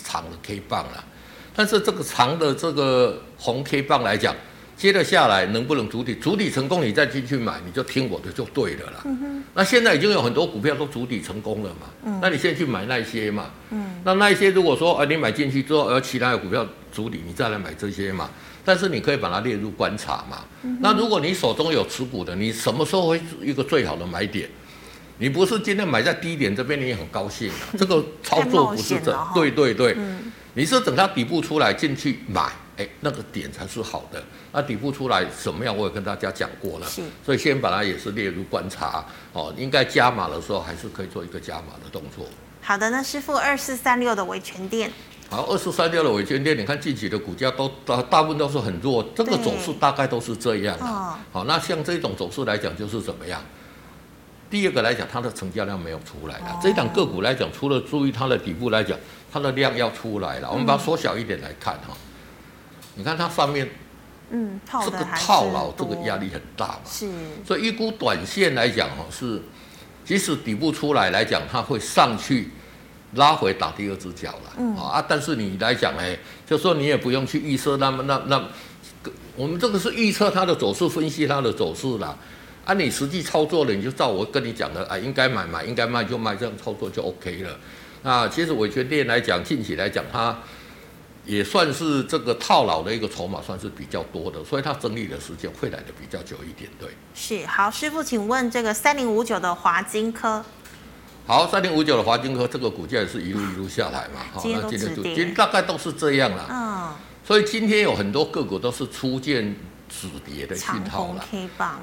[0.05, 1.03] 长的 K 棒了，
[1.53, 4.33] 但是这个长的这个红 K 棒来讲。
[4.81, 6.15] 接着下来能不能主底？
[6.15, 9.01] 主底成功，你再进去买，你就听我的就对了啦。
[9.05, 11.85] 嗯、那现在已经有很多股票都主底成功了嘛？
[12.03, 13.51] 嗯、那你先去买那些嘛。
[13.69, 18.27] 嗯、那那一些如果说，呃，你买进去之后，而其他的股票主底，你再来买这些嘛。
[18.65, 20.39] 但是你可以把它列入观察嘛。
[20.63, 24.49] 嗯、那如果你手中有持股的，你什么时候会是一个最好的买点？
[25.19, 27.69] 你不是今天买在低点这边，你也很高兴啊。
[27.77, 29.93] 这个操作不是这，对对对。
[29.95, 32.49] 嗯、你是等它底部出来进去买。
[32.81, 34.21] 哎，那个点才是好的。
[34.51, 36.87] 那底部出来什么样，我也跟大家讲过了。
[36.87, 39.53] 是，所以先把它也是列入观察哦。
[39.55, 42.25] 应该加码的时候，还是可以做一个加码的动作。
[42.61, 44.91] 好的，那师傅二四三六的维权店。
[45.29, 50.85] 好，二四三六的维权店，你看近期的股价都大大部分都是很弱，这个走势大概都是这样的。
[50.85, 53.41] 哦、好，那像这种走势来讲，就是怎么样？
[54.49, 56.47] 第二个来讲，它的成交量没有出来了。
[56.49, 58.97] 哦、这一档个股来讲，除了注意它的底部来讲，
[59.31, 60.51] 它的量要出来了。
[60.51, 61.87] 我们把它缩小一点来看哈。
[61.91, 62.10] 嗯
[62.95, 63.69] 你看它上面，
[64.29, 66.79] 嗯，这个套牢，这个压力很大嘛。
[66.85, 67.09] 是。
[67.45, 69.41] 所以预估短线来讲，哦，是
[70.03, 72.49] 即使底部出来来讲，它会上去
[73.15, 74.53] 拉回打第二只脚了。
[74.57, 74.75] 嗯。
[74.75, 78.43] 啊，但是你来讲，哎，就说你也不用去预测那么那那，
[79.35, 82.17] 我们这个是预测它的走势，分析它的走势啦。
[82.65, 87.57] 啊，你实际操作了，你就照我跟你讲的，啊，应该买买，应该卖就卖，这样操作就 OK 了。
[88.03, 90.37] 那其实我觉得来讲，近期来讲它。
[91.25, 96.69] 也算是这个套牢的一个筹码，算是比较多的，所以它整理的时间会来的比较久一点。
[96.79, 100.43] 对，是好，师傅，请问这个三零五九的华金科，
[101.27, 106.89] 好，三零五九的华金科，这个股价也是一路一路下来嘛，好，那今天就今天大概都是这样了，嗯，
[107.23, 109.55] 所以今天有很多个股都是出现
[109.87, 111.23] 止跌的讯号了，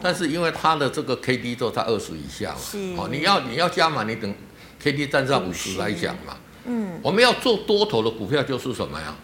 [0.03, 4.35] 但是因为它的这个 K D 都在二十以下嘛，是，好，你要你要加码，你等
[4.81, 9.15] K D 站上五十来讲嘛，嗯，我们要做多头的股票就是什么呀？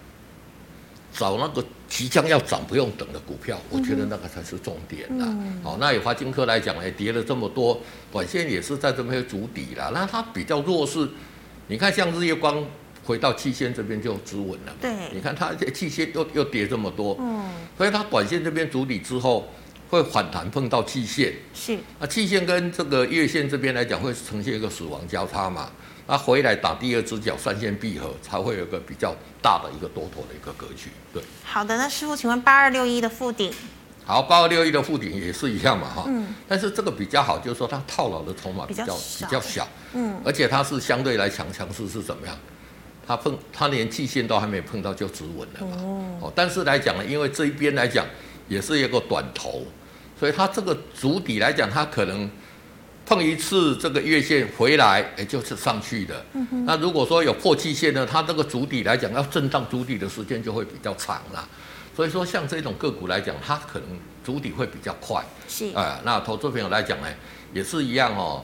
[1.17, 5.25] 找那个即将要涨不用等的股票，我觉得那个才是重点啦。
[5.29, 7.81] 嗯、好，那以华金科来讲呢，跌了这么多，
[8.13, 9.93] 短线也是在这边筑底了。
[9.95, 11.09] 那它比较弱势，
[11.69, 12.63] 你看像日月光
[13.05, 14.75] 回到期线这边就止稳了。
[14.81, 17.45] 对，你看它期线又又跌这么多，嗯，
[17.79, 19.49] 所以它短线这边筑底之后
[19.95, 21.79] 会反弹碰到季线，是。
[21.99, 25.71] 啊，季线跟这个月线这边来讲会呈现一个死亡交叉嘛。
[26.07, 30.91] 那回来打第二只脚，三线闭合才会有个比较大的一个多头的一个格局。
[31.13, 33.51] 对，好的，那师傅，请问八二六一的附顶，
[34.05, 42.37] 好，八二六一的附顶也是一样嘛，哈，嗯，但是这个比较好，就是说它套牢的筹码比较比较，比较小，嗯，而且它是相对来强强势是怎么样？
[43.07, 45.77] 它碰它连季线都还没碰到就止稳了嘛，
[46.21, 48.07] 哦，但是来讲呢，因为这一边来讲
[48.47, 49.63] 也是一个短头，
[50.19, 52.31] 所以它这个主底来讲，它可能。
[53.07, 56.25] 碰一次这个月线回来，哎，就是上去的。
[56.33, 61.47] 嗯、那如果说有破季线呢，它这个足底来讲，要震荡足底的时间就会比较长了。
[61.95, 63.89] 所以说，像这种个股来讲，它可能
[64.25, 65.23] 足底会比较快。
[65.47, 65.67] 是。
[65.75, 67.09] 啊、呃，那投资朋友来讲呢，
[67.53, 68.43] 也是一样哦，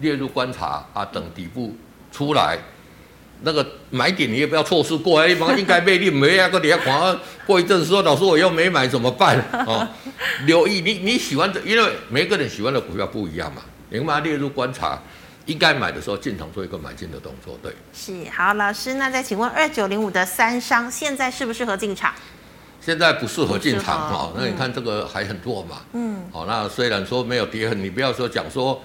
[0.00, 1.76] 列入观察啊，等底部
[2.10, 2.58] 出来，
[3.42, 5.20] 那个买点你也不要错失过。
[5.20, 9.38] 哎，应该被你没那个你要看，过一阵子说老师我又没买怎么办？
[9.66, 9.86] 哦，
[10.46, 13.62] 留意你你喜欢的，因为每个人喜欢的股票不一样嘛。
[13.88, 14.96] 你把它列入观察，
[15.46, 17.72] 应该买的时候进场做一个买进的动作，对。
[17.92, 22.12] 是，好，老师，那再请问二九零五的三商现在适不适合进场？
[22.80, 25.82] 现在不适合进场哈，那你看这个还很弱嘛。
[25.92, 26.22] 嗯。
[26.32, 28.80] 好，那虽然说没有跌很，你不要说讲说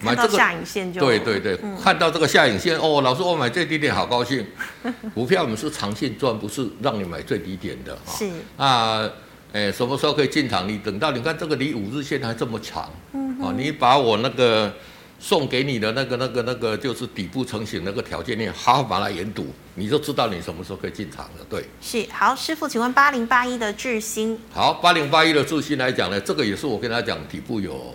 [0.00, 4.46] 买这个下影线就对对对，嗯、看到这个下影线哦，老师我买最低点好高兴。
[5.14, 7.96] 股票我们是长线赚，不是让你买最低点的。
[8.06, 8.30] 是。
[8.56, 9.08] 啊。
[9.52, 10.68] 哎，什么时候可以进场？
[10.68, 14.70] 你等到你看这个离五日线还这么长，嗯哼，你把我那个
[15.18, 21.46] 送给你的那个、那个、那个，就是底部成型那个条件，你好好把它研读，你就知道你什么时候可以进场了。
[21.48, 27.94] 对，是好，师傅，请问八零八一的智新，好，八零八一的智新来讲呢，这个也是我跟他讲，底部有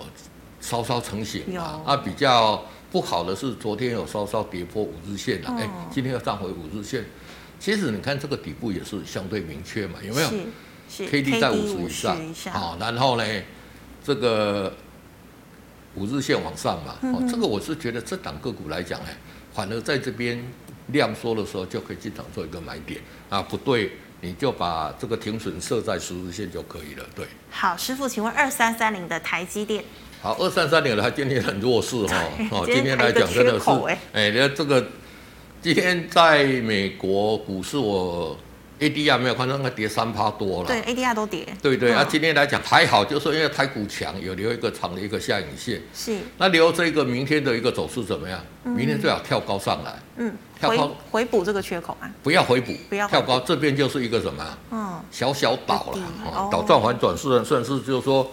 [0.62, 1.91] 稍稍成型啊，有。
[1.91, 7.04] 啊，比较不好的是昨天有稍稍跌破五日线了，哎、哦，今天又站回五日线，
[7.60, 10.30] 其实你看这个底部也是相对明确嘛，有没有
[11.10, 12.17] ？K D 在五十以上，
[12.52, 13.24] 好，然后呢，
[14.04, 14.74] 这个
[15.95, 19.17] 五日线往上嘛，哦，这个我是觉得这档个股来讲，哎，
[19.54, 20.43] 反而在这边
[20.88, 27.26] 量缩的时候就可以进场做一个买点啊，不对，你就把这个停损设在十日线就可以了，对。
[27.50, 29.84] 好，师傅，请问二三三零的台积电，
[30.21, 33.69] 好，二三三零的它今天很弱势哈， 哦，今天来讲真的是，
[34.13, 34.86] 哎，你看这个
[35.62, 38.38] 今天在美国股市我。
[38.81, 40.67] ADR 没有看到，那跌三趴多了。
[40.67, 41.45] 对，ADR 都跌。
[41.62, 45.79] 对对，啊，今天来讲还好，就是因为台股强，有留一个长的一个下影线。
[45.93, 46.17] 是。
[46.39, 48.43] 那留这个明天的一个走势怎么样？
[48.63, 49.93] 明天最好跳高上来。
[50.17, 50.34] 嗯。
[50.60, 52.10] 跳高回补这个缺口啊？
[52.23, 54.57] 不要回补，不要跳高，这边就是一个什么？
[54.71, 54.99] 嗯。
[55.12, 58.31] 小小倒了，倒转反转是算是就是说，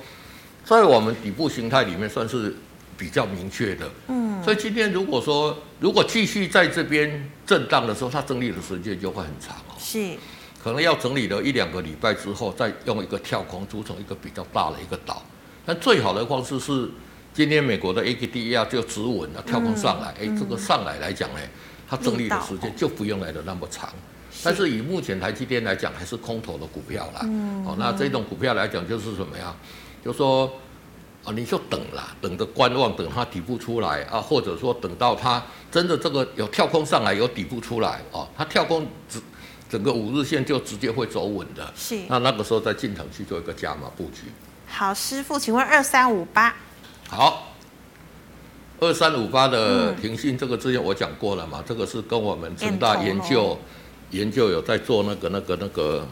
[0.68, 2.54] 在我们底部形态里面算是
[2.98, 3.90] 比较明确的。
[4.09, 4.42] 嗯。
[4.44, 9.72] 所以今天如果说如果继续在这边震荡的时候，它整理的时间就会很长哦。
[9.78, 10.14] 是。
[10.62, 15.22] 可能要整理了一两个礼拜之后，再用一个跳空组成一个比较大的一个岛。
[15.64, 16.90] 但最好的方式是，
[17.33, 20.09] 今天美国的 A K D R 就止稳了，跳空上来。
[20.09, 21.40] 哎、嗯，这个上来来讲呢，
[21.88, 23.88] 它整理的时间就不用来的那么长。
[24.44, 27.20] 但是以目前台积电来讲，还是空头的股票啦。
[27.64, 29.54] 哦，那这种股票来讲就是什么呀？
[30.05, 30.51] 就说
[31.25, 39.21] 啊，你就等啦，等着观望，等它底部出来啊，或者说等到它真的这个有跳空上来，有底部出来哦，它跳空只。
[39.71, 41.99] 整个五日线就直接会走稳的，是。
[42.09, 44.23] 那那个时候再进场去做一个加码布局。
[44.67, 46.57] 好，师傅，请问二三五八。
[47.07, 47.53] 好，
[48.81, 53.59] 二三五八的停信这个之前我讲过了嘛，嗯、这个是跟我们成大研究
[54.13, 56.09] 研究有在做那个那个那个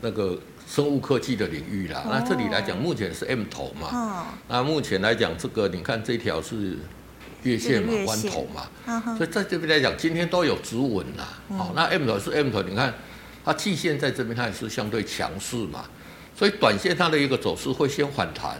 [0.00, 2.02] 那个生物科技的领域啦。
[2.06, 3.88] 哦、那这里来讲，目前是 M 头嘛。
[3.92, 6.78] 哦、那目前来讲，这个你看这条是。
[7.44, 11.28] 月线嘛，弯头嘛，所以在这边来讲，今天都有止稳啦。
[11.50, 12.94] 好、嗯，那 M 头是 M 头，你看
[13.44, 15.84] 它季线在这边，它也是相对强势嘛。
[16.34, 18.58] 所以短线它的一个走势会先反弹，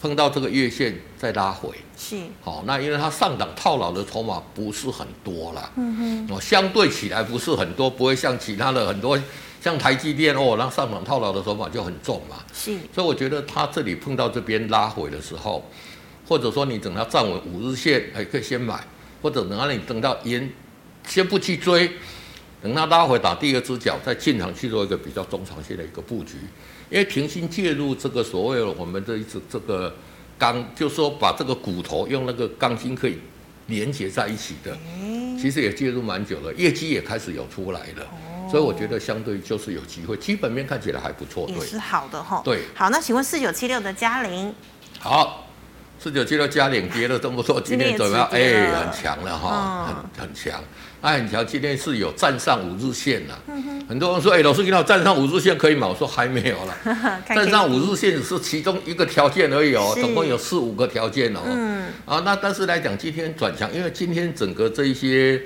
[0.00, 1.70] 碰到这个月线再拉回。
[1.98, 2.16] 是。
[2.42, 5.68] 好，那因为它上档套牢的筹码不是很多啦。
[5.74, 6.28] 嗯哼。
[6.30, 9.18] 哦，相对起来不是很多，不会像其他的很多，
[9.66, 12.36] 像台积电哦，那上档套牢的手法就很重嘛。
[12.54, 12.78] 是。
[12.94, 15.68] 所以我觉得它这里碰到这边拉回的时候。
[16.28, 18.74] 或者说你等它站稳五日线，还可以先买；
[19.22, 20.50] 或者等它你等到沿，
[21.06, 21.88] 先不去追，
[22.60, 26.34] 等它拉回打第二只脚，再进场去做一个比较中长线的一个布局。
[26.90, 29.94] 因为停薪介入这个所谓的我们的一只这个
[30.36, 33.18] 钢，就是说把这个骨头用那个钢筋可以
[33.68, 34.76] 连接在一起的，
[35.40, 38.04] 其实也介入蛮久了，业绩也开始有出来了。
[38.50, 42.42] 所以我觉得相对就是有机会，基本面看起来还不错，也是好的哈。
[42.44, 44.54] 对，好，那请问四九七六的嘉玲，
[44.98, 45.48] 好，
[45.98, 48.28] 四九七六嘉玲跌了这么多，今天怎么样？
[48.32, 50.60] 哎、欸，很强了哈，很很强。
[51.02, 53.38] 它很强，今天是有站上五日线了。
[53.46, 56.76] 嗯、哼很多人说：“哎、欸，老师，你看站上五日线可以吗？”我说：“还没有了。
[57.28, 61.42] 站上五日线是其中一个条件而已哦，是总共有四五个条件哦。
[61.44, 65.40] 嗯，啊，那但是来讲，今天转强，因为今天整个这一些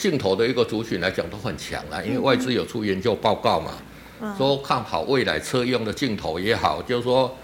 [0.00, 3.72] 镜头的一个族群来讲都很强了，因为外资有出研究报告嘛，
[4.22, 7.36] 嗯、说看好未来车用的镜头也好，就是说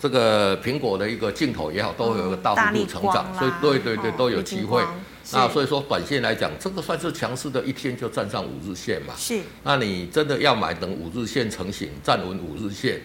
[0.00, 4.82] 这个苹果的一个镜头也好，都有一个大幅度成长，所以对对对都有机会。
[4.82, 4.88] 哦”
[5.32, 9.14] 那所以说，短线来讲，这个算是强势的一天就站上五日线嘛。
[9.16, 9.40] 是。
[9.62, 13.00] 那你真的要买，等五日线成型，站稳五日线，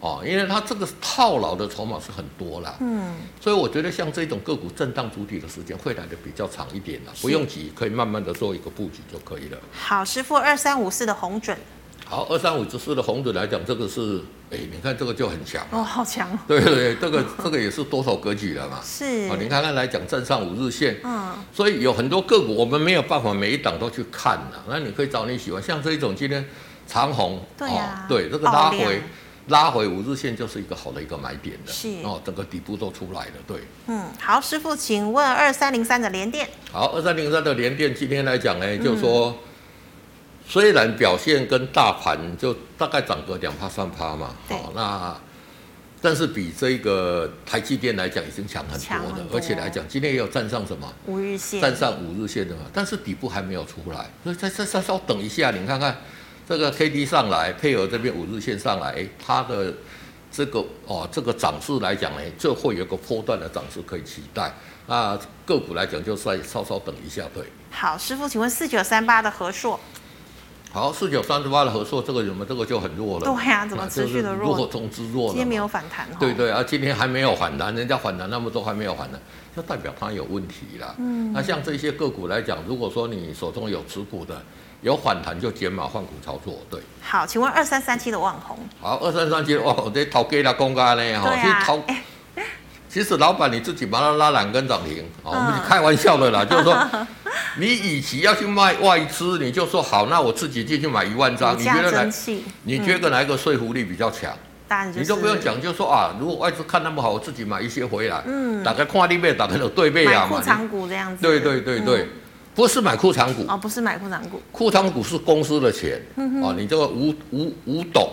[0.00, 2.76] 哦，因为它这个套牢的筹码是很多啦。
[2.80, 3.14] 嗯。
[3.40, 9.58] 所以我觉得像这种个股震荡主体的时间会来的比较长一点啦，不用急，可以慢慢的做一个布局就可以了。
[9.72, 11.56] 好，师傅，二三五四的红准。
[12.04, 14.22] 好，二三五四的红准来讲，这个是。
[14.50, 16.26] 哎，你看这个就很强哦，好强！
[16.48, 18.80] 对对对，这个这个也是多头格局了嘛。
[18.82, 24.64] 是啊，你看看来讲，站上五日线，嗯，所以有很多个股我们没有办法每一档都去看了。
[24.66, 26.42] 那你可以找你喜欢，像这一种今天
[26.86, 29.02] 长虹，对呀，对这个拉回
[29.48, 33.58] 拉回五日线就是一个好的一个买点的，是哦，整个底部都出来了，对。
[33.86, 36.48] 嗯，好，师傅，请问二三零三的联电。
[36.72, 39.36] 好，二三零三的联电今天来讲呢，就是说。
[40.50, 45.14] 虽然表现跟大盘就大概涨个两趴三趴嘛，好、哦，那
[46.00, 55.98] 但是比这个台积电来讲已经强很多的，多而且来讲今天也有站上什么五日线，站上五日线的嘛，但是底部还没有出来，所以再再稍稍等一下，你看看
[56.48, 59.70] 这个 K D 上来，配合这边五日线上来，哎，它的
[60.32, 64.50] 这个哦这个涨势来讲呢，就会有个波段的涨势可以期待。
[64.86, 67.44] 那个股来讲就再稍稍等一下，对。
[67.70, 69.78] 好，师傅，请问四九三八的和硕。
[70.72, 73.26] 好，四九三十八的和硕，这个什么，这个就很弱了。
[73.26, 74.56] 对呀、啊，怎么持续的弱？
[74.56, 75.32] 弱中之弱了。
[75.32, 76.08] 今天没有反弹。
[76.18, 79.20] 对对啊，今天还没有反弹，人家反弹那么多还没有反弹，
[79.54, 80.94] 就代表它有问题了。
[80.98, 81.30] 嗯。
[81.30, 84.42] 那像这些个股来讲，如果说你手中有持股的，
[84.80, 86.58] 有反弹就减码换股操作。
[86.70, 86.80] 对。
[87.00, 88.58] 好，请问二三三七的旺红。
[88.80, 91.82] 好，二三三七的旺宏，这投给了公家呢哈，去投。
[92.88, 96.88] 其实老板你自己把它拉两根涨停，我们开玩笑的啦， 就是说，
[97.58, 102.10] 你与其要去卖外资，你就说好，那我自己进去买一万张，你觉得哪？
[102.62, 104.32] 你觉得哪一个说服力比较强？
[104.94, 112.08] 你都不用讲，就说啊，如果外资看那么好，我自己买一些回来，嗯，打开看里面，打开有对背啊嘛，库藏股这样子，对对对对，
[112.58, 116.02] 不是买库藏股哦，不是买库藏股，库藏股是公司的钱，
[116.42, 118.10] 哦，你这个无无无懂。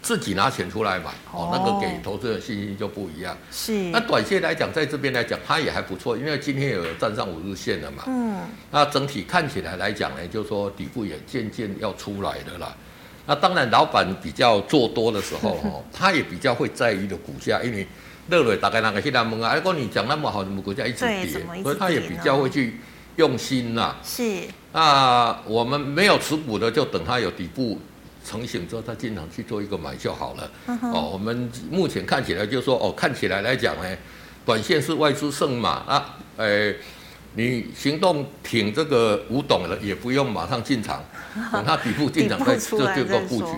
[0.00, 3.36] 自己拿钱出来买，哦，那个给投资者信心就不一样。
[3.50, 8.04] 是，那短线来讲，在这边来讲，它也还不错，因为今天有站上五日线了嘛。
[8.06, 8.38] 嗯。
[8.70, 12.72] 那整体看起来来讲呢，就是说底部也渐渐要出来的啦。
[13.26, 17.86] 那当然，老板比较做多的时候， 哦，他也比较会在意的股价，因为
[18.28, 21.26] 乐瑞大概那个现在问啊，如果你讲那么好，你们股价一直跌？
[21.62, 22.80] 所以他也比较会去
[23.16, 23.96] 用心呐。
[24.04, 24.42] 是。
[24.72, 27.78] 那我们没有持股的，就等它有底部。
[28.22, 30.48] 成型之后，他进场去做一个买就好了。
[30.68, 30.92] Uh.
[30.92, 33.96] 哦，我们目前看起来就是说，哦，看起来来讲呢，
[34.44, 36.76] 短线是外资胜嘛啊，诶，
[37.34, 41.02] 你行动挺这个五董了，也不用马上进场，
[41.50, 43.52] 等它底部进场再做这个布局。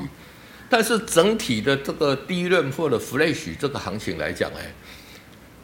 [0.70, 4.72] 但是整体的这个低润或者 flash 这个行情来讲，哎。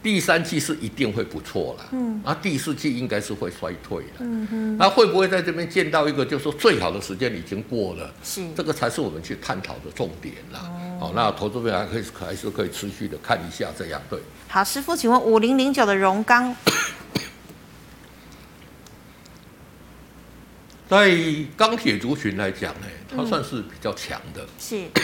[0.01, 10.71] 第三季是一定会不错了，嗯，那第四季应该是会衰退的，嗯哼，那会不会在这边见到一个，就是说最好的时间已经过了，是，这个才是我们去探讨的重点啦。
[11.01, 14.17] 哦，哦，那投资者还可以还是可以持续的看一下这样，对。
[14.47, 16.55] 好，师傅，请问五零零九的荣钢，
[20.87, 21.13] 在
[21.57, 24.85] 钢铁族群来讲呢，它算是比较强的，嗯、是。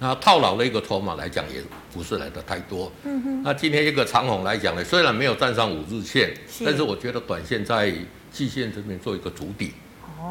[0.00, 2.90] 那套牢的一个筹码来讲，也不是来的太多。
[3.04, 3.42] 嗯哼。
[3.42, 7.94] 那今天一个长虹来讲呢，虽然没有站上五日线，是但是我觉得短线在
[8.32, 9.74] 季线这边做一个筑底，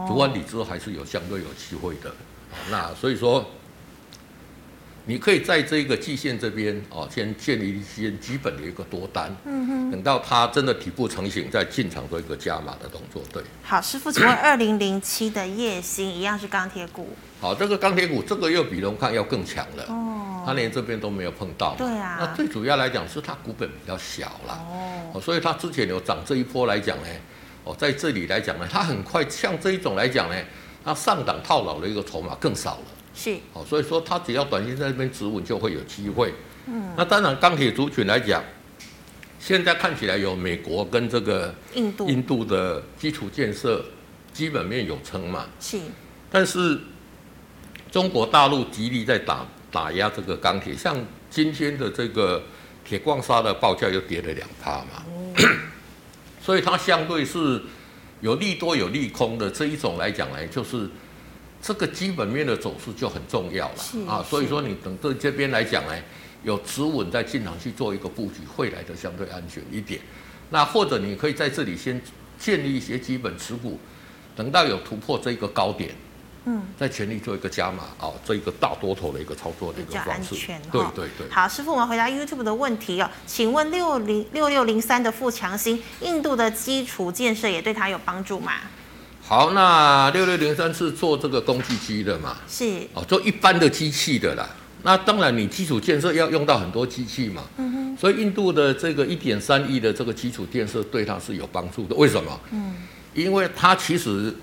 [0.07, 2.11] 筑、哦、完底之后还是有相对有机会的。
[2.71, 3.45] 那所以说，
[5.09, 9.35] 你可以在这个季线这边哦，先建立一些基本的一个多单。
[9.43, 9.89] 嗯哼。
[9.89, 13.19] 等到它真的底部成型，再进场做一个加码的动作。
[13.33, 13.41] 对。
[13.63, 17.09] 好，师傅，请问二零零七的夜星一样是钢铁股。
[17.41, 19.83] 好，这个钢铁股，这个又比荣康要更强了。
[19.87, 21.73] 哦，它连这边都没有碰到。
[21.75, 22.17] 对啊。
[22.19, 24.63] 那最主要来讲是它股本比较小了。
[25.11, 25.19] 哦。
[25.19, 27.07] 所以它之前有涨这一波来讲呢，
[27.63, 30.35] 哦，在这里来讲呢，它很快像这一种来讲呢，
[30.85, 32.85] 它上档套牢的一个筹码更少了。
[33.19, 33.37] 是。
[33.51, 36.33] 哦，所以说它只要短期在那边止稳就会有机会。
[36.67, 36.93] 嗯。
[36.95, 38.41] 那当然，钢铁族群来讲，
[39.37, 43.83] 现在看起来有美国跟这个印度印度的基础建设
[44.31, 45.47] 基本面有撑嘛。
[45.59, 45.77] 是。
[46.31, 46.79] 但是
[47.91, 50.95] 中国大陆极力在打打压这个钢铁，像
[51.29, 52.41] 今天的这个
[52.85, 55.03] 铁矿砂的报价又跌了两趴嘛，
[56.41, 57.61] 所以它相对是
[58.21, 60.89] 有利多有利空的这一种来讲呢，就是
[61.61, 64.23] 这个基本面的走势就很重要了啊。
[64.27, 65.93] 所以说你等这这边来讲呢，
[66.43, 69.99] 有止稳再进场去做一个布局，会来的相对安全一点。
[70.49, 72.01] 那或者你可以在这里先
[72.39, 73.79] 建立一些基本持股，
[74.35, 75.93] 等到有突破这个高点，
[76.45, 80.33] 嗯，再全力做一个加码啊，这一个大多头的一个操作的一个方式。
[80.71, 81.29] 对对对。
[81.29, 88.53] 好，师傅，我们回答 YouTube 的问题哦，请问六零六六零三的富强新，印度的基础建设也对它有帮助吗？
[89.29, 92.35] 好，那六六零三是做这个工具机的嘛？
[92.47, 92.65] 是。
[92.95, 94.49] 哦，做一般的机器的啦。
[94.81, 101.93] 那当然，你基础建设要用到很多机器嘛，嗯哼，所以印度的这个一点三亿的这个基础建设对它是有帮助的。
[101.93, 102.39] 为什么？
[102.51, 102.73] 嗯，
[103.13, 104.33] 因为它其实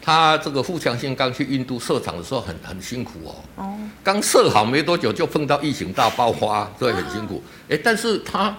[0.00, 7.42] 它这个富强性刚去印度设厂的时候很很辛苦哦，哦，刚设好没多久就碰到疫情大爆发，所以很辛苦。
[7.68, 8.56] 哎、啊，但是它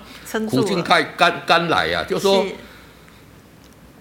[0.48, 2.46] 苦尽甘甘甘来呀、啊，就是说。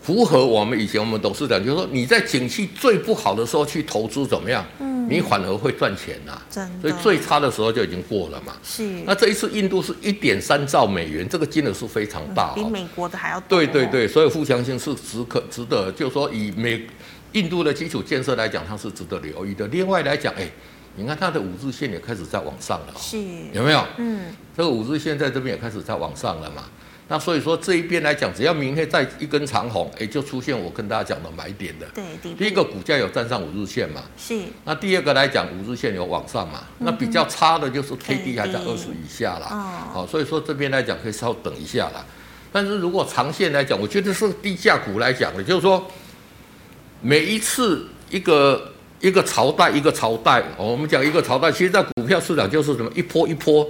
[0.03, 4.65] 符合我们以前我们董事长就是说，你在景气最不好的时候去投资怎么样？
[4.79, 6.43] 嗯，你反而会赚钱呐、啊。
[6.51, 6.89] 真的。
[6.89, 8.57] 所以最差的时候就已经过了嘛。
[8.65, 8.83] 是。
[9.05, 13.59] 那这一次印度是一点三兆美元，这个金额是非常大、哦嗯，比美国的还要多。
[13.59, 16.87] 对对对，所以富强性是值可值得，就是说以美
[17.33, 19.67] 印度的基础建设来讲，它是值得留意的。
[19.69, 20.49] 另外来讲，哎，
[20.97, 23.19] 你看它的五日线也开始在往上了、哦，是
[23.53, 23.85] 有没有？
[23.99, 26.65] 嗯，这个五日线在这边也开始在往上了嘛。
[27.13, 31.85] 那所以说这一边来讲，只要明天再一根长红，哎，就出现我跟大家讲的买点的。
[31.93, 32.05] 对，
[32.37, 34.05] 第一个股价有站上五日线嘛。
[34.17, 34.41] 是。
[34.65, 36.61] 那第二个来讲，五日线有往上嘛。
[36.79, 39.49] 嗯、那比较差的就是 K D 还在二十以下啦。
[39.51, 39.93] 哦。
[39.93, 42.07] 好，所以说这边来讲可以稍等一下啦。
[42.53, 45.85] 但是如果长线来讲，我觉得是低价股来讲的，就是说
[47.01, 53.69] 每一次一个一个朝代一个朝代，我们讲一个朝代，其实在股票市场就是什么一波一波。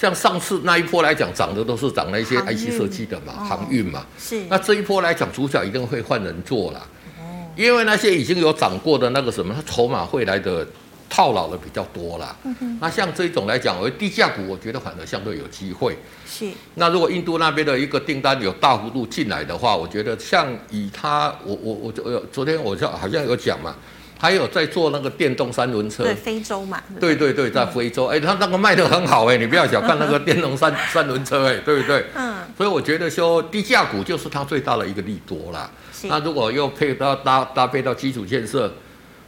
[0.00, 4.06] 像上次那一波来讲，涨的都是涨那些 IC 设计的嘛，航运嘛。
[4.16, 4.40] 是。
[4.48, 6.86] 那这一波来讲，主角一定会换人做啦。
[7.18, 7.44] 哦。
[7.56, 10.64] 因为那些已经有涨过的那个什么，它筹码会来的
[11.10, 12.36] 套牢的比较多啦。
[12.44, 12.78] 嗯哼。
[12.80, 15.98] 那像这一种来讲，而低价股，我觉得反而相对有机会。
[16.24, 16.48] 是。
[16.76, 23.74] 那如果印度那边的一个订单有大幅度进来的话，我觉得像以它，我我我昨昨天我就好像有讲嘛。
[24.18, 27.32] 还有在做那个电动三轮车，对，非洲嘛，对对？
[27.32, 32.04] 对，在非洲，哎、嗯，他那个卖的很好哎，你不要小看那个电动三三轮车哎，对不对？
[32.16, 35.70] 嗯，所以我觉得说低价股就是它最大的一个利多啦。
[36.02, 38.72] 那如果又配到搭搭配到基础建设，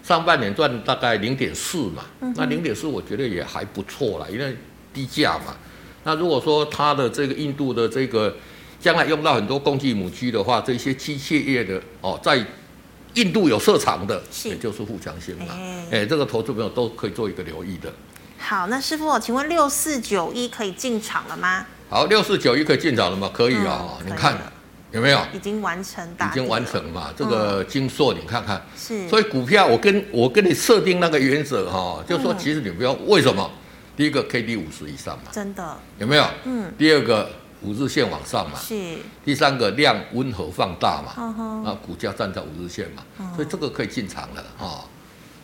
[0.03, 4.57] 上半年赚大概零点四嘛，嗯、那零点四我觉得也还不错啦，因为
[4.93, 5.55] 低价嘛。
[6.03, 8.35] 那如果说它的这个印度的这个
[8.81, 12.45] 将来用到很多工具母机的话，这些机械业的哦，在
[13.15, 15.47] 印度有设厂的，也就是富强新嘛，
[15.91, 17.93] 哎、欸，这个投资朋友都可以做一个留意的。
[18.39, 21.67] 好，那师傅，请问六四九一可以进场了吗？
[21.89, 23.31] 好，六四九一可以进场了吗？
[23.35, 24.39] 可以啊、哦嗯，你看
[24.93, 25.21] 有没有？
[25.33, 27.13] 已经完成，已经完成嘛？
[27.17, 28.65] 这个金硕，你看看。
[28.77, 29.09] 是。
[29.09, 33.51] 所以股票，我跟我跟你设定那个原则哈，就是说其实你不要为什么？
[33.97, 36.25] 第一个 K D 五十以上嘛，真的有没有？
[36.45, 36.73] 嗯。
[36.79, 37.31] 第二个。
[37.63, 41.13] 五日线往上嘛，是第三个量温和放大嘛，
[41.65, 41.77] 那、uh -huh.
[41.87, 43.37] 股价站在五日线嘛，uh.
[43.37, 44.85] 所以这个可以进场了啊、哦。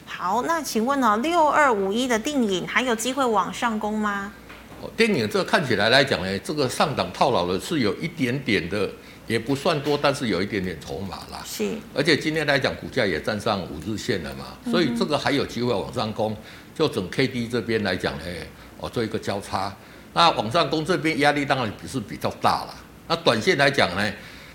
[0.06, 4.32] 好，那请问哦，六二五一的定影还有机会往上攻吗？
[4.80, 8.88] 哦，电影这个看起来来讲呢，这个上档套牢的是有一点点的，
[9.26, 11.42] 也不算多，但是有一点点筹码啦。
[11.44, 16.34] 是，而且今天来讲，股价也站上五日线了嘛，所以这个还有机会往上攻，
[16.74, 18.24] 就整 K D 这边来讲呢，
[18.78, 19.74] 哦，做一个交叉。
[20.16, 22.74] 那往上攻这边压力当然是比较大了。
[23.06, 24.12] 那短线来讲呢，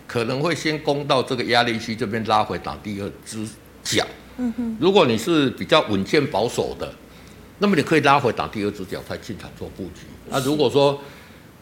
[0.07, 3.47] 可能会先攻到这个压力区这边拉回打第二只
[3.83, 4.03] 脚。
[4.37, 4.75] 嗯哼。
[4.81, 6.91] 如果你是比较稳健保守的，
[7.59, 10.07] 那么你可以拉回打第二只脚再进场做布局。
[10.29, 10.99] 那如果说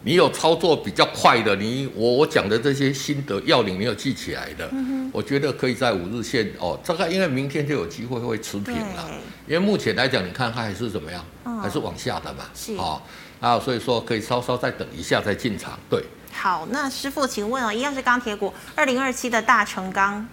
[0.04, 4.72] 你有操作比较快的，你我我讲的这些心得要领没有记起来的，
[5.12, 9.12] 我觉得可以在五日线哦，大概因为明天就有机会会持平了。
[9.46, 11.22] 因为目前来讲，你看它还是怎么样？
[11.62, 12.46] 还是往下的嘛。
[12.56, 12.74] 是。
[12.78, 13.02] 哦
[13.40, 15.80] 啊，所以说可以稍稍再等一下再进场。
[15.90, 20.28] 对，好，那师傅，请问哦，一样是钢铁股，二零二七的大成钢。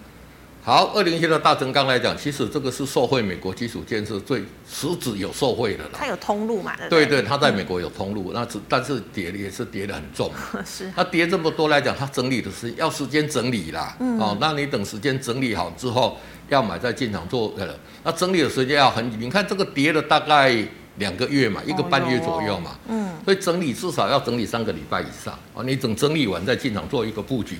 [0.64, 5.90] 好，二零二七的大成钢来讲，其实这个是受惠美国基础建设最实质有受惠的了。
[5.92, 6.74] 它有通路嘛？
[6.90, 10.28] 对对，对，它在美国有通路，嗯、那只但是跌也是跌得很重。
[10.66, 10.92] 是。
[10.96, 13.96] 它跌这么多来讲，它整理的是要时间整理啦。
[14.00, 14.18] 嗯。
[14.18, 17.78] 哦，那你等时间整理好之后，要买再进场做的。
[18.02, 20.66] 那整理的时间要很，你看这个跌了大概。
[20.98, 25.62] 两个月嘛，一个半月左右嘛，哦、嗯，所以整理至少要整理三个礼拜以上啊。
[25.64, 27.58] 你等整理完再进场做一个布局，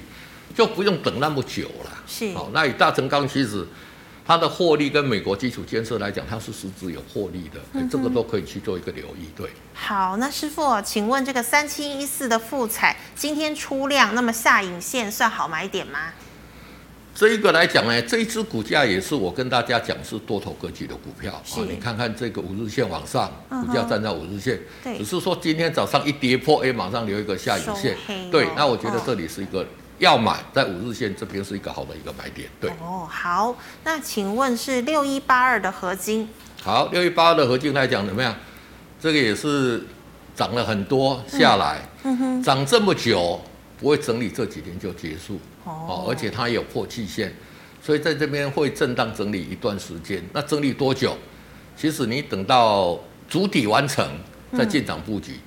[0.55, 1.91] 就不用等那么久了。
[2.07, 3.66] 是，好，那以大成钢其实
[4.26, 9.28] 它的获利跟美国基础建设来讲，它是实质有获利的，嗯、这个都可以去做一个留意。
[9.37, 15.99] 对，好，那师傅，请问这个三七一四的复彩今天出量，那么下影线算好买点吗？
[17.16, 21.42] 这一个来讲呢，这一支股价也是我跟大家讲是多头格局的股票啊。
[21.66, 24.60] 你看看这个五日线往上，股价站在五日线，
[24.98, 27.96] 只是说今天早上一跌破，哎，马上留一个下影线。
[28.30, 29.66] 对，那我觉得这里是一个。
[29.98, 32.68] 要买在五日线这边是一个好的一个买点，对。
[32.82, 36.28] 哦，好，那请问是六一八二的合金？
[36.62, 38.36] 好，六一八二的合金来讲怎么样？
[39.00, 39.82] 这个也是
[40.34, 43.40] 涨了很多下来，嗯哼，涨这么久
[43.80, 47.34] 不会整理这几天就结束哦，而且它也有破季线，
[47.82, 50.22] 所以在这边会震荡整理一段时间。
[50.32, 51.16] 那整理多久？
[51.76, 52.98] 其实你等到
[53.28, 54.08] 主体完成
[54.56, 55.38] 再进场布局。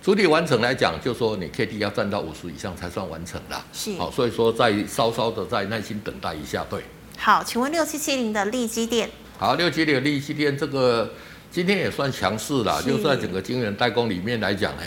[0.00, 3.60] 主体完成来讲，就说你 K D 要站到五十以上才算完成的。
[3.72, 6.82] 是，好，所以说再稍稍的再耐心等待一下，对。
[7.16, 9.08] 好，请问六七七零的力积电。
[9.38, 11.10] 好，六七七零的力积电这个
[11.50, 14.82] 今天也算强势了，就在整个晶圆代工里面来讲呢，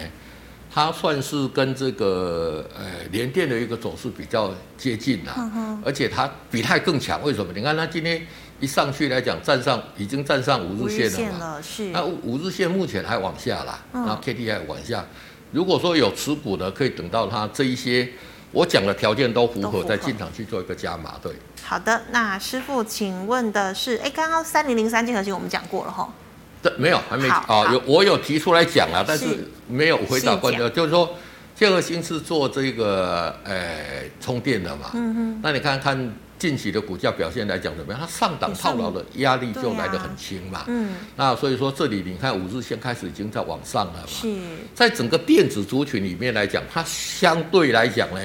[0.78, 7.52] 它算是跟这个呃联电的一个走势比较接近了，而且它比它更强，为什么？
[7.56, 8.22] 你看它今天。
[8.60, 11.62] 一上去来讲，站上已经站上五日线了嘛？
[11.62, 11.92] 是。
[11.92, 15.06] 那五日线目前还往下啦，嗯、然后 K D I 往下。
[15.52, 18.10] 如果说有持股的，可以等到它这一些
[18.52, 21.14] 我讲的条件都符合，再进场去做一个加码。
[21.22, 21.32] 对。
[21.62, 26.12] 好的，那师傅，请问的是，哎，刚刚三零零三金合晶我们讲过了哈？
[26.62, 27.72] 对，没有，还没啊。
[27.72, 31.16] 有我有提出来讲啊，但是没有回答观众，就是说，
[31.56, 34.92] 建和兴是做这个呃充电的嘛？
[34.94, 35.40] 嗯嗯。
[35.42, 36.14] 那你看看。
[36.40, 38.00] 近期的股价表现来讲怎么样？
[38.00, 40.66] 它上档套牢的压力就来得很轻嘛。
[40.68, 40.94] 嗯。
[41.16, 44.06] 那所以说这里你看五日线开始已经在往上了嘛。
[44.06, 44.32] 是。
[44.76, 48.22] 在整个电子族群里面来讲，它相对来讲呢，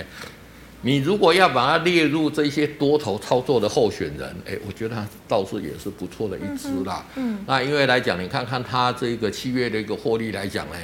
[0.85, 7.05] 你如果要把它列入这些多头操作的候选人，哎，我觉得它倒是也是不错的一支啦。
[7.15, 7.39] 嗯。
[7.47, 10.77] 那因为来讲，你看看它这个七月的一个获利来讲呢，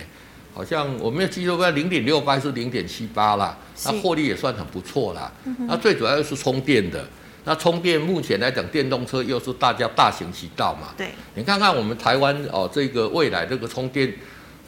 [0.54, 3.58] 好像我没有记错，零点六八是零点七八啦。
[3.84, 5.32] 那获利也算很不错啦。
[5.66, 7.04] 那最主要是充电的。
[7.44, 10.94] 那充电目前来讲，电动车又是大家大行其道嘛。
[10.96, 11.08] 对。
[11.34, 14.12] 你看看我们台湾哦，这个未来这个充电，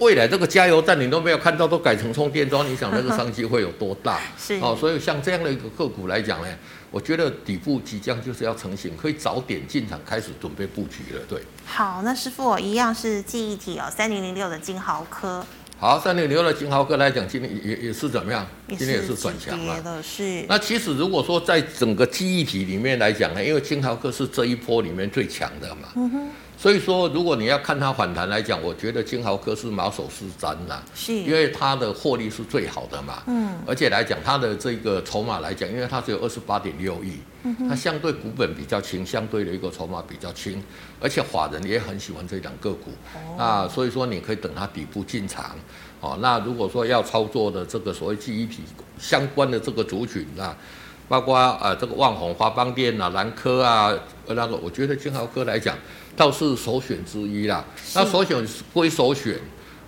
[0.01, 4.19] 未来这个加油站你都没有看到，都改成充电桩，你想那个商机会有多大？
[4.39, 4.55] 是。
[4.55, 6.49] 哦，所以像这样的一个个股来讲呢，
[6.91, 11.21] 我觉得底部即将就是要成型，可以早点进场开始准备布局了。
[11.29, 11.41] 对。
[11.67, 15.45] 好，那师傅我一样是记忆体哦，三零零六的金豪科。
[15.79, 18.47] 好，三零零六的金豪科来讲，今天也也是怎么样？
[18.69, 20.03] 今天也是转强了。
[20.03, 20.45] 是。
[20.49, 25.89] 那其实如果说在整个记忆体里面来讲呢，因为金豪科是这一波里面最强的嘛。
[25.97, 26.29] 嗯哼。
[26.61, 37.15] 所以说，如果你要看它反弹来讲，我觉得金豪科是马首是瞻啦，是，因为它的获利是最好的嘛，嗯，而且来讲它的这个筹码来讲，因为它只有二十八点六亿，
[37.67, 40.63] 它相对股本比较轻，相对的一个筹码比较轻，
[41.01, 42.91] 而且法人也很喜欢这两个股，
[43.39, 45.57] 那，所以说你可以等它底部进场，
[46.03, 48.65] 哦，那如果说要操作的这个所谓记忆体
[48.99, 50.55] 相关的这个族群啊，
[51.11, 53.93] 包括啊这个万宏、华邦店啊、兰科啊，
[54.29, 55.77] 那个我觉得金豪科来讲。
[56.17, 59.39] 倒是首选之一啦，那首选归首选，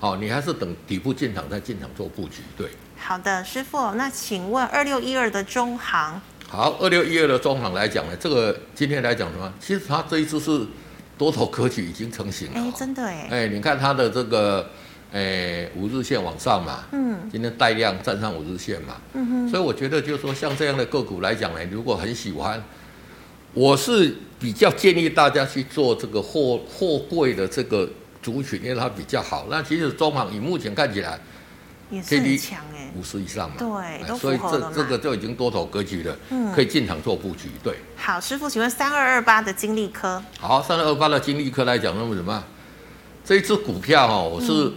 [0.00, 2.68] 好，你还是等底部进场再进场做布局，对。
[2.96, 6.18] 好的，师傅，那请问二六一二的中行？
[6.48, 9.52] 好，二六一二的中行来讲呢，这个今天来讲什么？
[9.60, 10.64] 其实它这一次是
[11.18, 14.70] 多头格局已经成型了，哎，真的哎，哎，你看它的这个，
[15.12, 22.62] 哎，五日线往上嘛，嗯，今天带量站上五日线嘛，嗯哼，所以我觉得就是说像这样的个股来讲呢，如果很喜欢。
[23.54, 27.86] 我是比较建议大家去做这个货货柜的这个
[28.22, 29.46] 族群，因为它比较好。
[29.50, 31.20] 那其实中航以目前看起来
[31.90, 37.50] 也是很强哎，五十以上嘛，对，所以这这个就已经多头格局了，嗯，可以进场做布局。
[37.62, 40.22] 对，好，师傅，请问三二二八的金力科？
[40.40, 42.42] 好，三二二八的金力科来讲，那么什么？
[43.22, 44.72] 这一支股票哈，我是、嗯、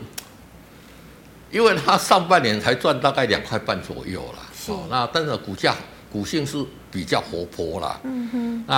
[1.56, 5.74] 因为它上半年才赚大概两块半左右了，是哦，那但是股价。
[6.12, 8.74] 股性是比较活泼啦，嗯哼，那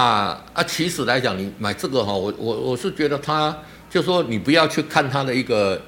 [0.54, 3.56] 啊，其实来讲，你买这个哈，我我我是觉得它，
[3.92, 5.80] 就说你不要去看它的一个，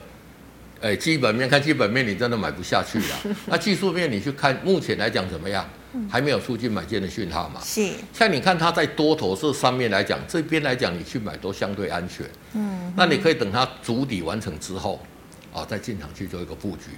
[0.79, 3.35] 哎，基本面，看基本面，你真的买不下去了。
[3.49, 5.67] 那技术面你去看，目前来讲怎么样？
[6.07, 7.59] 还没有出现买进的讯号嘛？
[7.65, 7.93] 是。
[8.13, 12.29] 像你看它在多头这上面来讲，这边来讲你去买都相对安全。
[12.53, 12.93] 嗯。
[12.95, 15.01] 那你可以等它筑底完成之后，
[15.54, 16.91] 啊，再进场去做一个布局。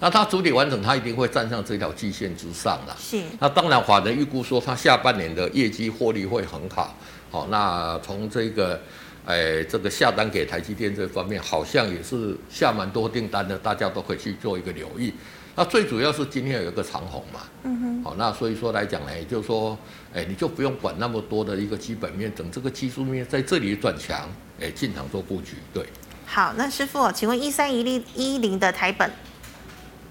[0.00, 2.94] 那它主体完整，它一定会站上这条季线之上的。
[2.98, 3.22] 是。
[3.38, 6.94] 那当然，法人预估说它下半年的业绩获利会很好。
[7.30, 8.80] 好，那从这个，
[9.24, 15.14] 哎，这个下单给台积电这方面，好像也是下蛮多订单的，大家都可以去做一个留意。
[15.56, 19.78] 那最主要是今天有一个长虹嘛，嗯哼，好，那所以说来讲呢，也就是说，
[20.12, 24.28] 哎，你就不用管那么多的一个基本面，等这个技术面在这里转强，
[24.60, 25.86] 哎，进场做布局，对。
[26.34, 29.08] 好，那师傅，请问一三一零一零的台本，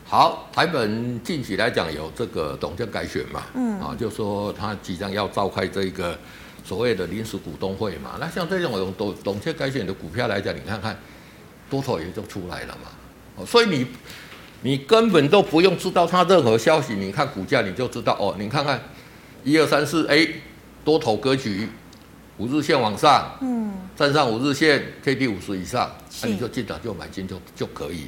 [0.05, 6.17] 好，台本近期来讲有这个董监改选嘛，嗯，啊，就说他即将要召开这个
[6.63, 10.97] 所谓的临时股东会嘛，那像这种董董董监改选的股票来讲，你看看
[11.69, 12.89] 多头也就出来了嘛，
[13.35, 13.85] 哦，所以你。
[14.65, 18.33] 你根本都不用知道他任何消息，你看股价你就知道哦。
[18.39, 18.81] 你看看
[19.43, 20.41] 一二三四 A
[20.85, 21.67] 多头格局，
[22.37, 28.07] 五日线往上，嗯，站上五日线，K D 五十以上，那你就进场就买进就就可以。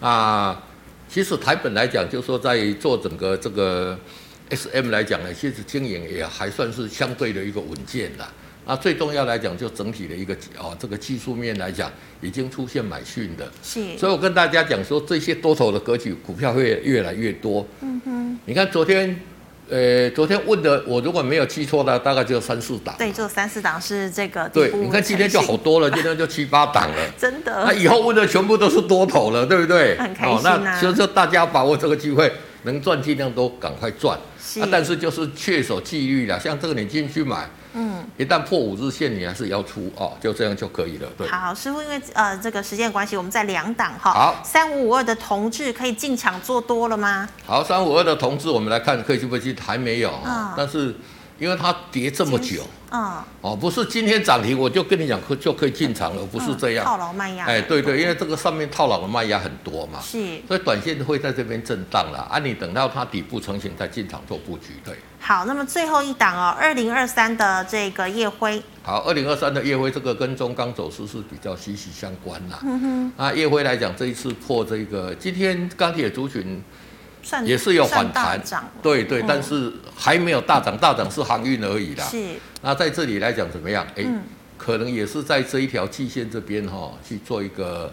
[0.00, 0.62] 啊，
[1.08, 3.98] 其实台本来讲，就是说在做整个这个
[4.48, 8.26] S M 来讲呢，其实经营也还算是相对的一个稳健的。
[8.66, 11.90] 那最重要来讲，就整体的一个哦，这个技术面来讲，
[12.20, 13.50] 已经出现买讯的。
[13.62, 13.96] 是。
[13.96, 17.66] 所以我跟大家讲说，这些多头的格局股票会越来越多。
[17.80, 18.38] 嗯哼。
[18.44, 19.18] 你看昨天，
[19.70, 22.92] 呃，昨天问的，我如果没有记错的，大概只有三四档。
[22.98, 24.48] 对，就三四档是这个。
[24.48, 26.96] 对，你看今天就好多了，今天就七八档了。
[27.16, 27.64] 真的。
[27.64, 29.96] 那以后问的全部都是多头了，对不对？
[29.96, 30.56] 很开心啊。
[30.56, 32.32] 哦，那所以大家把握这个机会，
[32.64, 34.18] 能赚尽量都赶快赚。
[34.42, 34.60] 是。
[34.60, 37.48] 啊，但是就是确守纪律了，像这个你进去买。
[37.72, 41.08] 嗯，一旦破五日线，你还是要出哦，就这样就可以了。
[41.16, 44.12] 对，好，师傅，因为呃这个时间关系，我们在两档哈。
[44.12, 47.28] 好，三五五二的同志可以进场做多了吗？
[47.46, 49.56] 好，三五五二的同志，我们来看，可以去不去？
[49.60, 50.94] 还没有，哦、但是
[51.40, 52.62] 因为它跌这么久。
[52.92, 56.84] 嗯，哦，不是今天涨停我就跟你讲可就可以进场了，不是这样。
[56.84, 57.46] 套牢卖压。
[57.46, 62.38] 哎，对对，因为这个上面套牢的卖压很多嘛，是，所以短线会在这边震荡了啊。
[62.40, 64.94] 你等到它底部成型再进场做布局，对。
[65.20, 68.60] 好，那么最后一档哦，二零二三的这个夜辉。
[68.82, 72.58] 好，二零二三的夜辉，这个跟中钢走势是比较息息相关啦。
[72.64, 73.12] 嗯哼。
[73.16, 76.60] 啊，夜辉来讲，这一次破这个，今天钢铁族群。
[77.44, 78.40] 也是有反弹，
[78.82, 82.04] 对对，但是还没有大涨，大涨是航运而已啦。
[82.04, 82.22] 是，
[82.62, 83.86] 那在这里来讲怎么样？
[83.96, 84.04] 哎，
[84.56, 87.92] 可能也是在这一条季线这边哈，去做一个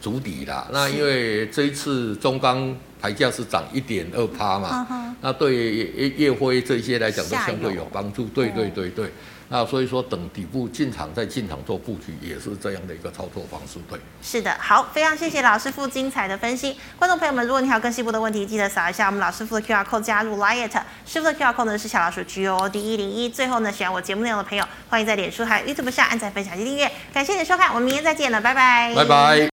[0.00, 0.68] 主底啦。
[0.72, 8.26] 那因为这一次中钢牌价是涨一点二趴嘛，那对烨辉这些来讲都相对有帮助。
[8.26, 9.10] 对对对对。
[9.54, 13.96] 那所以说，等底部进场再进场做布局，也是这样的一个操作方式，对。
[14.20, 16.76] 是的，好，非常谢谢老师傅精彩的分析。
[16.98, 20.68] 观众朋友们，如果你还有更细部的问题，记得扫一下我们老师傅的 QR code 加入 Line。
[21.06, 23.28] 师傅的 QR code 呢是小老鼠 G O D 一零一。
[23.28, 26.90] 最后呢，喜欢我节目内容的朋友，欢迎在脸书还有 YouTube 上按赞、分享及订阅。
[27.12, 28.92] 感谢你的收看，我们明天再见了，拜拜。
[28.96, 29.53] 拜拜。